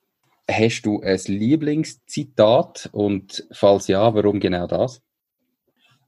Hast 0.50 0.82
du 0.82 1.00
ein 1.00 1.20
Lieblingszitat 1.26 2.90
und 2.92 3.46
falls 3.52 3.86
ja, 3.86 4.12
warum 4.14 4.40
genau 4.40 4.66
das? 4.66 5.00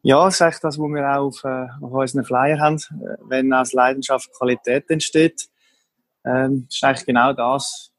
Ja, 0.03 0.25
das 0.25 0.35
ist 0.35 0.43
eigentlich 0.43 0.61
das, 0.61 0.79
was 0.79 0.89
wir 0.89 1.11
auch 1.11 1.27
auf, 1.27 1.45
äh, 1.45 1.67
auf 1.81 1.93
unseren 1.93 2.25
Flyer 2.25 2.59
haben. 2.59 2.79
Wenn 3.27 3.53
aus 3.53 3.73
Leidenschaft 3.73 4.31
Qualität 4.37 4.91
entsteht, 4.91 5.49
ähm, 6.27 6.67
ist 6.69 6.85
eigentlich 6.85 7.07
genau 7.07 7.33
das, 7.33 7.94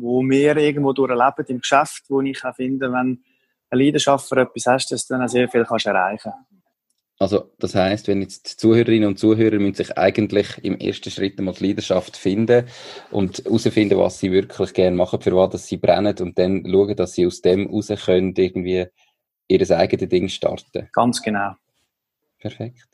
wo 0.00 0.22
wir 0.22 0.56
irgendwo 0.56 0.92
durchleben 0.92 1.44
im 1.48 1.60
Geschäft, 1.60 2.04
wo 2.08 2.20
ich 2.20 2.44
auch 2.44 2.54
finde, 2.54 2.92
wenn 2.92 3.22
eine 3.70 3.82
Leidenschaft 3.84 4.28
für 4.28 4.40
etwas 4.40 4.66
hast, 4.66 4.90
dass 4.90 5.06
du 5.06 5.14
dann 5.14 5.24
auch 5.24 5.28
sehr 5.28 5.48
viel 5.48 5.64
kannst 5.64 5.86
erreichen 5.86 6.32
Also 7.18 7.50
das 7.58 7.74
heißt, 7.74 8.08
wenn 8.08 8.22
jetzt 8.22 8.52
die 8.52 8.56
Zuhörerinnen 8.56 9.08
und 9.08 9.18
Zuhörer 9.18 9.58
müssen 9.58 9.74
sich 9.74 9.96
eigentlich 9.96 10.58
im 10.62 10.78
ersten 10.78 11.10
Schritt 11.10 11.38
einmal 11.38 11.54
die 11.54 11.68
Leidenschaft 11.68 12.16
finden 12.16 12.66
und 13.10 13.44
herausfinden, 13.44 13.98
was 13.98 14.18
sie 14.18 14.32
wirklich 14.32 14.72
gerne 14.72 14.96
machen, 14.96 15.20
für 15.20 15.36
was 15.36 15.66
sie 15.66 15.76
brennen 15.76 16.16
und 16.20 16.38
dann 16.38 16.64
schauen, 16.66 16.96
dass 16.96 17.14
sie 17.14 17.26
aus 17.26 17.40
dem 17.40 17.68
raus 17.68 17.92
können, 18.04 18.34
irgendwie 18.36 18.86
ihr 19.48 19.70
eigenes 19.70 20.08
Ding 20.08 20.28
starten. 20.28 20.88
Ganz 20.92 21.22
genau. 21.22 21.54
Perfekt. 22.38 22.88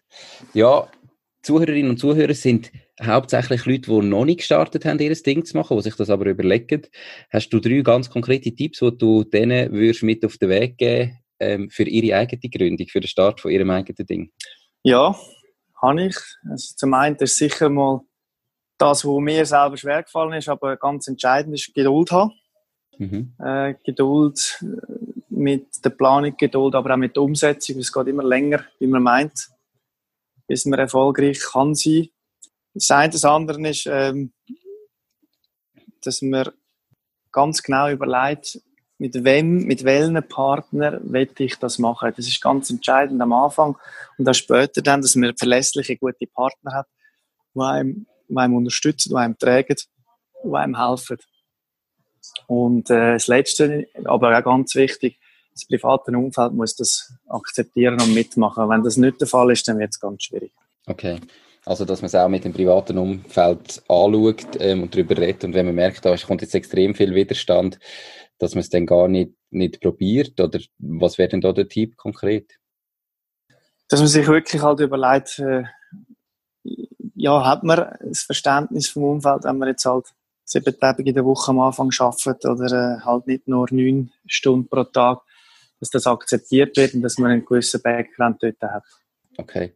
Ja, 0.55 0.89
Zuhörerinnen 1.43 1.91
und 1.91 1.99
Zuhörer 1.99 2.35
sind 2.35 2.71
hauptsächlich 3.03 3.65
Leute, 3.65 3.91
die 3.91 4.07
noch 4.07 4.25
nicht 4.25 4.39
gestartet 4.39 4.85
haben, 4.85 4.99
ihr 4.99 5.15
Ding 5.15 5.45
zu 5.45 5.57
machen, 5.57 5.77
die 5.77 5.83
sich 5.83 5.97
das 5.97 6.11
aber 6.11 6.27
überlegen. 6.27 6.83
Hast 7.31 7.51
du 7.51 7.61
drei 7.61 7.81
ganz 7.81 8.11
konkrete 8.11 8.55
Tipps, 8.55 8.81
die 8.81 8.97
du 8.97 9.25
denen 9.25 9.73
würdest 9.73 10.03
mit 10.03 10.25
auf 10.25 10.37
den 10.37 10.51
Weg 10.51 10.77
geben 10.77 11.19
ähm, 11.39 11.71
für 11.71 11.85
ihre 11.85 12.19
eigene 12.19 12.51
Gründung, 12.51 12.87
für 12.89 13.01
den 13.01 13.09
Start 13.09 13.41
von 13.41 13.51
ihrem 13.51 13.71
eigenen 13.71 14.07
Ding? 14.07 14.31
Ja, 14.83 15.17
habe 15.81 16.07
ich. 16.07 16.17
Also 16.51 16.75
zum 16.77 16.95
einen 16.95 17.17
ist 17.17 17.37
sicher 17.37 17.71
mal 17.71 18.01
das, 18.77 19.05
was 19.05 19.21
mir 19.21 19.47
selber 19.47 19.77
schwer 19.77 20.03
gefallen 20.03 20.35
ist, 20.35 20.49
aber 20.49 20.77
ganz 20.77 21.09
entscheidend 21.09 21.55
ist 21.55 21.75
Geduld 21.75 22.11
haben. 22.11 22.33
Mhm. 22.99 23.35
Äh, 23.39 23.75
Geduld 23.85 24.63
äh, 24.63 24.67
mit 25.31 25.85
der 25.85 25.91
Planung, 25.91 26.37
Geduld, 26.37 26.75
aber 26.75 26.93
auch 26.93 26.99
mit 26.99 27.17
der 27.17 27.23
Umsetzung. 27.23 27.79
Es 27.79 27.93
geht 27.93 28.09
immer 28.09 28.25
länger, 28.25 28.65
wie 28.79 28.87
man 28.87 29.03
meint, 29.03 29.49
bis 30.51 30.65
man 30.65 30.81
erfolgreich 30.81 31.39
kann 31.39 31.77
sein. 31.77 32.09
Das 32.75 32.91
eine 32.91 33.13
das 33.13 33.25
andere 33.25 33.69
ist, 33.69 33.87
ähm, 33.87 34.33
dass 36.03 36.23
man 36.23 36.51
ganz 37.31 37.63
genau 37.63 37.89
überlegt, 37.89 38.61
mit 38.99 39.23
wem, 39.23 39.65
mit 39.67 39.85
welchen 39.85 40.21
Partner 40.27 40.99
will 41.05 41.31
ich 41.39 41.55
das 41.55 41.79
machen. 41.79 42.13
Das 42.17 42.27
ist 42.27 42.41
ganz 42.41 42.69
entscheidend 42.69 43.23
am 43.23 43.33
Anfang 43.33 43.79
und 44.19 44.25
dann 44.25 44.35
später 44.35 44.83
dann, 44.83 45.03
dass 45.03 45.15
man 45.15 45.37
verlässliche, 45.37 45.97
gute 45.97 46.27
Partner 46.27 46.73
hat, 46.73 46.89
die 47.55 47.61
einem, 47.61 48.07
einem 48.35 48.57
unterstützen, 48.57 49.11
die 49.11 49.17
einem 49.17 49.39
tragen, 49.39 49.77
die 50.43 50.53
einem 50.53 50.77
helfen. 50.77 51.19
Und 52.49 52.91
äh, 52.91 53.13
das 53.13 53.29
Letzte, 53.29 53.87
aber 54.05 54.37
auch 54.37 54.43
ganz 54.43 54.75
wichtig, 54.75 55.21
das 55.61 55.81
private 55.81 56.13
Umfeld 56.13 56.53
muss 56.53 56.77
das 56.77 57.13
akzeptieren 57.29 58.01
und 58.01 58.15
mitmachen. 58.15 58.69
Wenn 58.69 58.83
das 58.83 58.97
nicht 58.97 59.21
der 59.21 59.29
Fall 59.29 59.51
ist, 59.51 59.67
dann 59.69 59.79
wird 59.79 59.91
es 59.91 60.01
ganz 60.01 60.25
schwierig. 60.25 60.53
Okay. 60.87 61.19
Also, 61.65 61.85
dass 61.85 62.01
man 62.01 62.07
es 62.07 62.15
auch 62.15 62.29
mit 62.29 62.45
dem 62.45 62.53
privaten 62.53 62.97
Umfeld 62.97 63.83
anschaut 63.87 64.57
ähm, 64.59 64.83
und 64.83 64.95
darüber 64.95 65.17
redet. 65.19 65.45
Und 65.45 65.55
wenn 65.55 65.67
man 65.67 65.75
merkt, 65.75 66.05
da 66.05 66.17
kommt 66.17 66.41
jetzt 66.41 66.55
extrem 66.55 66.95
viel 66.95 67.15
Widerstand, 67.15 67.79
dass 68.39 68.55
man 68.55 68.61
es 68.61 68.71
dann 68.71 68.87
gar 68.87 69.09
nicht, 69.09 69.33
nicht 69.51 69.81
probiert? 69.81 70.41
Oder 70.41 70.59
was 70.79 71.19
wäre 71.19 71.29
denn 71.29 71.43
da 71.43 71.53
der 71.53 71.69
Tipp 71.69 71.97
konkret? 71.97 72.59
Dass 73.89 74.01
man 74.01 74.09
sich 74.09 74.27
wirklich 74.27 74.63
halt 74.63 74.81
überlegt, 74.81 75.39
äh, 75.39 75.65
ja, 77.15 77.45
hat 77.45 77.63
man 77.63 77.99
das 78.03 78.23
Verständnis 78.23 78.89
vom 78.89 79.05
Umfeld, 79.05 79.45
wenn 79.45 79.59
man 79.59 79.69
jetzt 79.69 79.85
halt 79.85 80.07
sieben 80.45 80.79
Tage 80.79 81.03
in 81.03 81.15
der 81.15 81.25
Woche 81.25 81.51
am 81.51 81.61
Anfang 81.61 81.91
arbeitet 81.99 82.45
oder 82.47 82.99
äh, 82.99 83.01
halt 83.05 83.27
nicht 83.27 83.47
nur 83.47 83.67
neun 83.71 84.11
Stunden 84.27 84.69
pro 84.69 84.85
Tag, 84.85 85.21
dass 85.81 85.91
das 85.91 86.07
akzeptiert 86.07 86.77
wird 86.77 86.95
und 86.95 87.03
dass 87.03 87.19
man 87.19 87.31
einen 87.33 87.45
gewissen 87.45 87.81
Background 87.83 88.43
dort 88.43 88.61
hat. 88.63 88.85
Okay. 89.37 89.73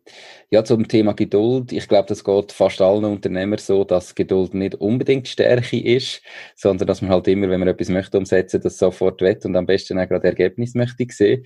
Ja, 0.50 0.62
zum 0.62 0.86
Thema 0.88 1.14
Geduld. 1.14 1.72
Ich 1.72 1.88
glaube, 1.88 2.08
das 2.08 2.22
geht 2.22 2.52
fast 2.52 2.82
allen 2.82 3.04
Unternehmern 3.04 3.58
so, 3.58 3.84
dass 3.84 4.14
Geduld 4.14 4.52
nicht 4.52 4.74
unbedingt 4.74 5.26
Stärke 5.26 5.80
ist, 5.80 6.20
sondern 6.54 6.86
dass 6.86 7.00
man 7.00 7.10
halt 7.10 7.28
immer, 7.28 7.48
wenn 7.48 7.60
man 7.60 7.68
etwas 7.68 7.88
möchte 7.88 8.18
umsetzen, 8.18 8.60
das 8.60 8.78
sofort 8.78 9.22
wett 9.22 9.44
und 9.46 9.56
am 9.56 9.64
besten 9.64 9.98
auch 9.98 10.08
gerade 10.08 10.26
Ergebnis 10.28 10.74
möchte 10.74 11.06
sehen. 11.10 11.44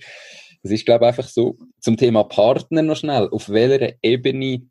Das 0.63 0.71
ist, 0.71 0.85
glaube 0.85 1.05
ich, 1.05 1.09
einfach 1.09 1.29
so. 1.29 1.57
Zum 1.79 1.95
Thema 1.95 2.25
Partner 2.25 2.81
noch 2.81 2.97
schnell. 2.97 3.29
Auf 3.29 3.49
welcher 3.49 3.93
Ebene 4.01 4.67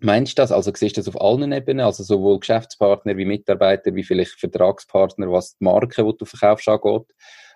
meinst 0.00 0.36
du 0.36 0.42
das? 0.42 0.52
Also 0.52 0.70
siehst 0.74 0.98
du 0.98 1.00
das 1.00 1.08
auf 1.08 1.20
allen 1.20 1.52
Ebenen? 1.52 1.86
Also 1.86 2.02
sowohl 2.02 2.40
Geschäftspartner 2.40 3.16
wie 3.16 3.24
Mitarbeiter, 3.24 3.94
wie 3.94 4.04
vielleicht 4.04 4.38
Vertragspartner, 4.38 5.30
was 5.30 5.56
die 5.56 5.64
Marke, 5.64 6.04
die 6.04 6.16
du 6.18 6.24
verkaufst, 6.26 6.68
angeht? 6.68 7.06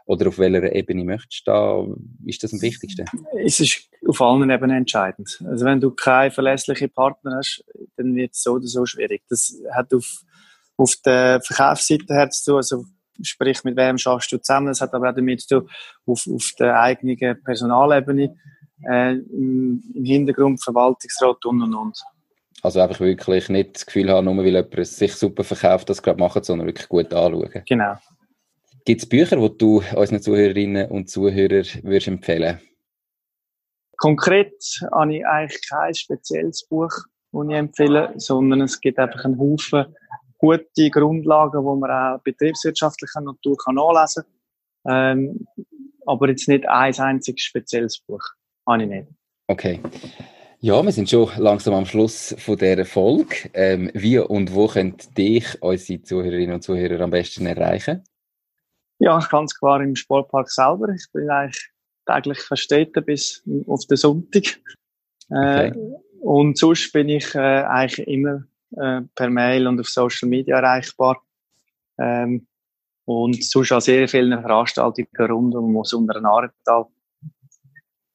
Oder 0.07 0.29
auf 0.29 0.39
welcher 0.39 0.75
Ebene 0.75 1.05
möchtest 1.05 1.47
du 1.47 1.51
da? 1.51 1.87
Ist 2.25 2.43
das 2.43 2.53
am 2.53 2.63
wichtigsten? 2.63 3.07
Es 3.45 3.61
ist 3.61 3.89
auf 4.07 4.21
allen 4.21 4.51
Ebenen 4.51 4.79
entscheidend. 4.79 5.43
Also 5.47 5.65
wenn 5.65 5.81
du 5.81 5.91
keine 5.91 6.31
verlässlichen 6.31 6.91
Partner 6.91 7.37
hast, 7.37 7.65
dann 7.97 8.15
wird 8.15 8.33
es 8.33 8.43
so 8.43 8.53
oder 8.53 8.67
so 8.67 8.85
schwierig. 8.87 9.23
Das 9.29 9.55
hat 9.73 9.93
auf, 9.95 10.23
auf 10.77 10.95
der 11.05 11.41
Verkaufsseite 11.43 12.13
her 12.15 12.31
zu 12.31 12.51
tun, 12.51 12.57
also 12.57 12.85
sprich, 13.23 13.63
mit 13.65 13.77
wem 13.77 13.99
schaffst 13.99 14.33
du 14.33 14.39
zusammen. 14.39 14.69
Das 14.69 14.81
hat 14.81 14.95
aber 14.95 15.11
auch 15.11 15.15
damit 15.15 15.43
zu 15.43 15.61
tun, 15.61 15.71
auf, 16.07 16.27
auf 16.27 16.53
der 16.59 16.81
eigenen 16.81 17.43
Personalebene, 17.43 18.37
äh, 18.89 19.13
im, 19.13 19.83
im 19.95 20.05
Hintergrund 20.05 20.63
Verwaltungsrat 20.63 21.45
und 21.45 21.63
und 21.63 21.75
und. 21.75 22.03
Also 22.63 22.81
einfach 22.81 23.01
wirklich 23.01 23.49
nicht 23.49 23.77
das 23.77 23.87
Gefühl 23.87 24.11
haben, 24.11 24.27
nur 24.27 24.37
weil 24.37 24.47
jemand 24.47 24.87
sich 24.87 25.15
super 25.15 25.45
verkauft, 25.45 25.89
das 25.89 26.03
gerade 26.03 26.19
macht, 26.19 26.45
sondern 26.45 26.67
wirklich 26.67 26.89
gut 26.89 27.13
anschauen. 27.13 27.63
Genau. 27.67 27.97
Gibt 28.85 29.03
es 29.03 29.09
Bücher, 29.09 29.37
die 29.37 29.59
du 29.59 29.83
unseren 29.95 30.23
Zuhörerinnen 30.23 30.91
und 30.91 31.11
Zuhörern 31.11 31.67
würdest 31.83 32.09
empfehlen 32.09 32.61
Konkret 33.97 34.55
habe 34.93 35.17
ich 35.17 35.27
eigentlich 35.27 35.69
kein 35.69 35.95
spezielles 35.95 36.67
Buch, 36.67 36.91
das 37.33 37.47
ich 37.49 37.55
empfehle, 37.55 38.15
sondern 38.17 38.63
es 38.63 38.81
gibt 38.81 38.99
einfach 38.99 39.25
einen 39.27 39.39
Haufen 39.39 39.95
gute 40.39 40.91
Grundlagen, 40.91 41.61
die 41.61 41.81
man 41.81 41.91
auch 41.91 42.23
betriebswirtschaftlicher 42.23 43.21
Natur 43.21 43.57
kann 43.63 43.75
nachlesen 43.75 44.25
kann. 44.85 45.19
Ähm, 45.19 45.47
aber 46.07 46.31
jetzt 46.31 46.49
nicht 46.49 46.67
ein 46.67 46.99
einziges 46.99 47.43
spezielles 47.43 48.01
Buch. 48.01 48.23
Habe 48.67 48.85
ich 48.85 48.89
nicht. 48.89 49.09
Okay. 49.49 49.81
Ja, 50.61 50.83
wir 50.83 50.93
sind 50.93 51.09
schon 51.09 51.31
langsam 51.37 51.75
am 51.75 51.87
Schluss 51.87 52.35
von 52.39 52.57
dieser 52.57 52.85
Folge. 52.85 53.51
Ähm, 53.55 53.91
wie 53.95 54.19
und 54.19 54.55
wo 54.55 54.67
können 54.67 54.97
dich, 55.17 55.63
unsere 55.63 56.03
Zuhörerinnen 56.03 56.55
und 56.55 56.63
Zuhörer, 56.63 57.01
am 57.01 57.11
besten 57.11 57.47
erreichen? 57.47 58.03
Ja, 59.01 59.19
ganz 59.31 59.59
klar 59.59 59.81
im 59.81 59.97
Sportpark 59.97 60.51
selber. 60.51 60.91
Ich 60.91 61.07
bin 61.13 61.29
eigentlich 61.31 61.71
täglich 62.07 62.39
versteten 62.41 63.05
bis 63.05 63.43
auf 63.67 63.87
den 63.87 63.97
Sonntag. 63.97 64.61
Äh, 65.31 65.71
okay. 65.71 65.95
und 66.21 66.59
sonst 66.59 66.93
bin 66.93 67.09
ich 67.09 67.35
äh, 67.35 67.39
eigentlich 67.39 68.07
immer 68.07 68.45
äh, 68.77 69.01
per 69.15 69.31
Mail 69.31 69.67
und 69.67 69.81
auf 69.81 69.89
Social 69.89 70.29
Media 70.29 70.59
erreichbar. 70.59 71.23
Ähm, 71.99 72.47
und 73.07 73.43
sonst 73.43 73.73
an 73.73 73.81
sehr 73.81 74.07
vielen 74.07 74.41
Veranstaltungen 74.41 75.09
rund 75.19 75.55
um 75.55 75.75
das 75.77 75.93
unter 75.95 76.23
Arental. 76.23 76.87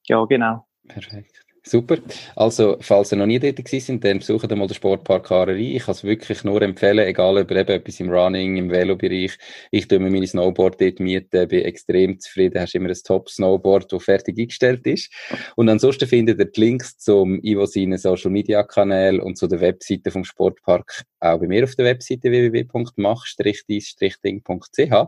Ja, 0.06 0.24
genau. 0.24 0.66
Perfekt. 0.86 1.45
Super. 1.68 1.98
Also, 2.36 2.76
falls 2.80 3.12
ihr 3.12 3.18
noch 3.18 3.26
nie 3.26 3.40
dort 3.40 3.66
sind, 3.66 4.04
dann 4.04 4.20
besucht 4.20 4.48
mal 4.54 4.68
den 4.68 4.74
Sportpark 4.74 5.28
Harerei. 5.30 5.74
Ich 5.74 5.82
kann 5.82 5.96
es 5.96 6.04
wirklich 6.04 6.44
nur 6.44 6.62
empfehlen, 6.62 7.04
egal 7.04 7.38
ob 7.38 7.50
ihr 7.50 7.56
etwas 7.56 7.98
im 7.98 8.08
Running, 8.08 8.56
im 8.56 8.70
Velo-Bereich. 8.70 9.36
Ich 9.72 9.88
tue 9.88 9.98
mir 9.98 10.08
meine 10.08 10.28
Snowboard 10.28 10.80
dort 10.80 11.00
mieten, 11.00 11.48
bin 11.48 11.64
extrem 11.64 12.20
zufrieden. 12.20 12.60
Hast 12.60 12.76
immer 12.76 12.88
ein 12.88 12.94
Top-Snowboard, 12.94 13.92
das 13.92 14.04
fertig 14.04 14.38
eingestellt 14.38 14.86
ist. 14.86 15.12
Und 15.56 15.68
ansonsten 15.68 16.06
findet 16.06 16.38
ihr 16.38 16.44
die 16.44 16.60
Links 16.60 16.98
zum 16.98 17.40
Ivo 17.42 17.66
seinen 17.66 17.98
Social-Media-Kanal 17.98 19.18
und 19.18 19.36
zu 19.36 19.48
der 19.48 19.60
Webseite 19.60 20.12
vom 20.12 20.24
Sportpark 20.24 21.02
auch 21.18 21.40
bei 21.40 21.48
mir 21.48 21.64
auf 21.64 21.74
der 21.74 21.86
Webseite 21.86 22.30
www.mach-ding.ch. 22.30 25.06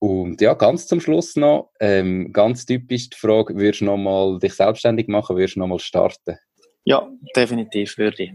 Und 0.00 0.40
ja, 0.40 0.54
ganz 0.54 0.86
zum 0.86 0.98
Schluss 1.00 1.36
noch, 1.36 1.72
ähm, 1.78 2.32
ganz 2.32 2.64
typisch 2.64 3.10
die 3.10 3.18
Frage, 3.18 3.54
würdest 3.56 3.82
du 3.82 3.84
nochmal 3.84 4.38
dich 4.38 4.54
selbstständig 4.54 5.08
machen, 5.08 5.36
würdest 5.36 5.56
du 5.56 5.60
nochmal 5.60 5.78
starten? 5.78 6.38
Ja, 6.84 7.06
definitiv 7.36 7.98
würde 7.98 8.22
ich. 8.22 8.32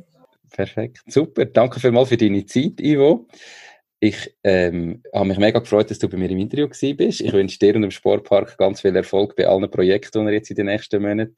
Perfekt, 0.52 1.02
super. 1.08 1.46
Danke 1.46 1.80
vielmals 1.80 2.10
für 2.10 2.18
deine 2.18 2.46
Zeit, 2.46 2.80
Ivo. 2.80 3.28
Ich 4.00 4.36
ähm, 4.44 5.02
habe 5.12 5.26
mich 5.26 5.40
mega 5.40 5.58
gefreut, 5.58 5.90
dass 5.90 5.98
du 5.98 6.08
bei 6.08 6.18
mir 6.18 6.30
im 6.30 6.38
Interview 6.38 6.68
gewesen 6.68 6.98
bist. 6.98 7.22
Ich 7.22 7.34
wünsche 7.34 7.58
dir 7.58 7.76
und 7.76 7.82
dem 7.82 7.90
Sportpark 7.90 8.56
ganz 8.60 8.82
viel 8.82 8.96
Erfolg 8.96 9.36
bei 9.36 9.48
allen 9.48 9.70
Projekten, 9.72 10.26
die 10.26 10.32
ihr 10.32 10.36
jetzt 10.36 10.52
in 10.52 10.58
den 10.58 10.68
nächsten 10.68 11.02
Monaten 11.02 11.36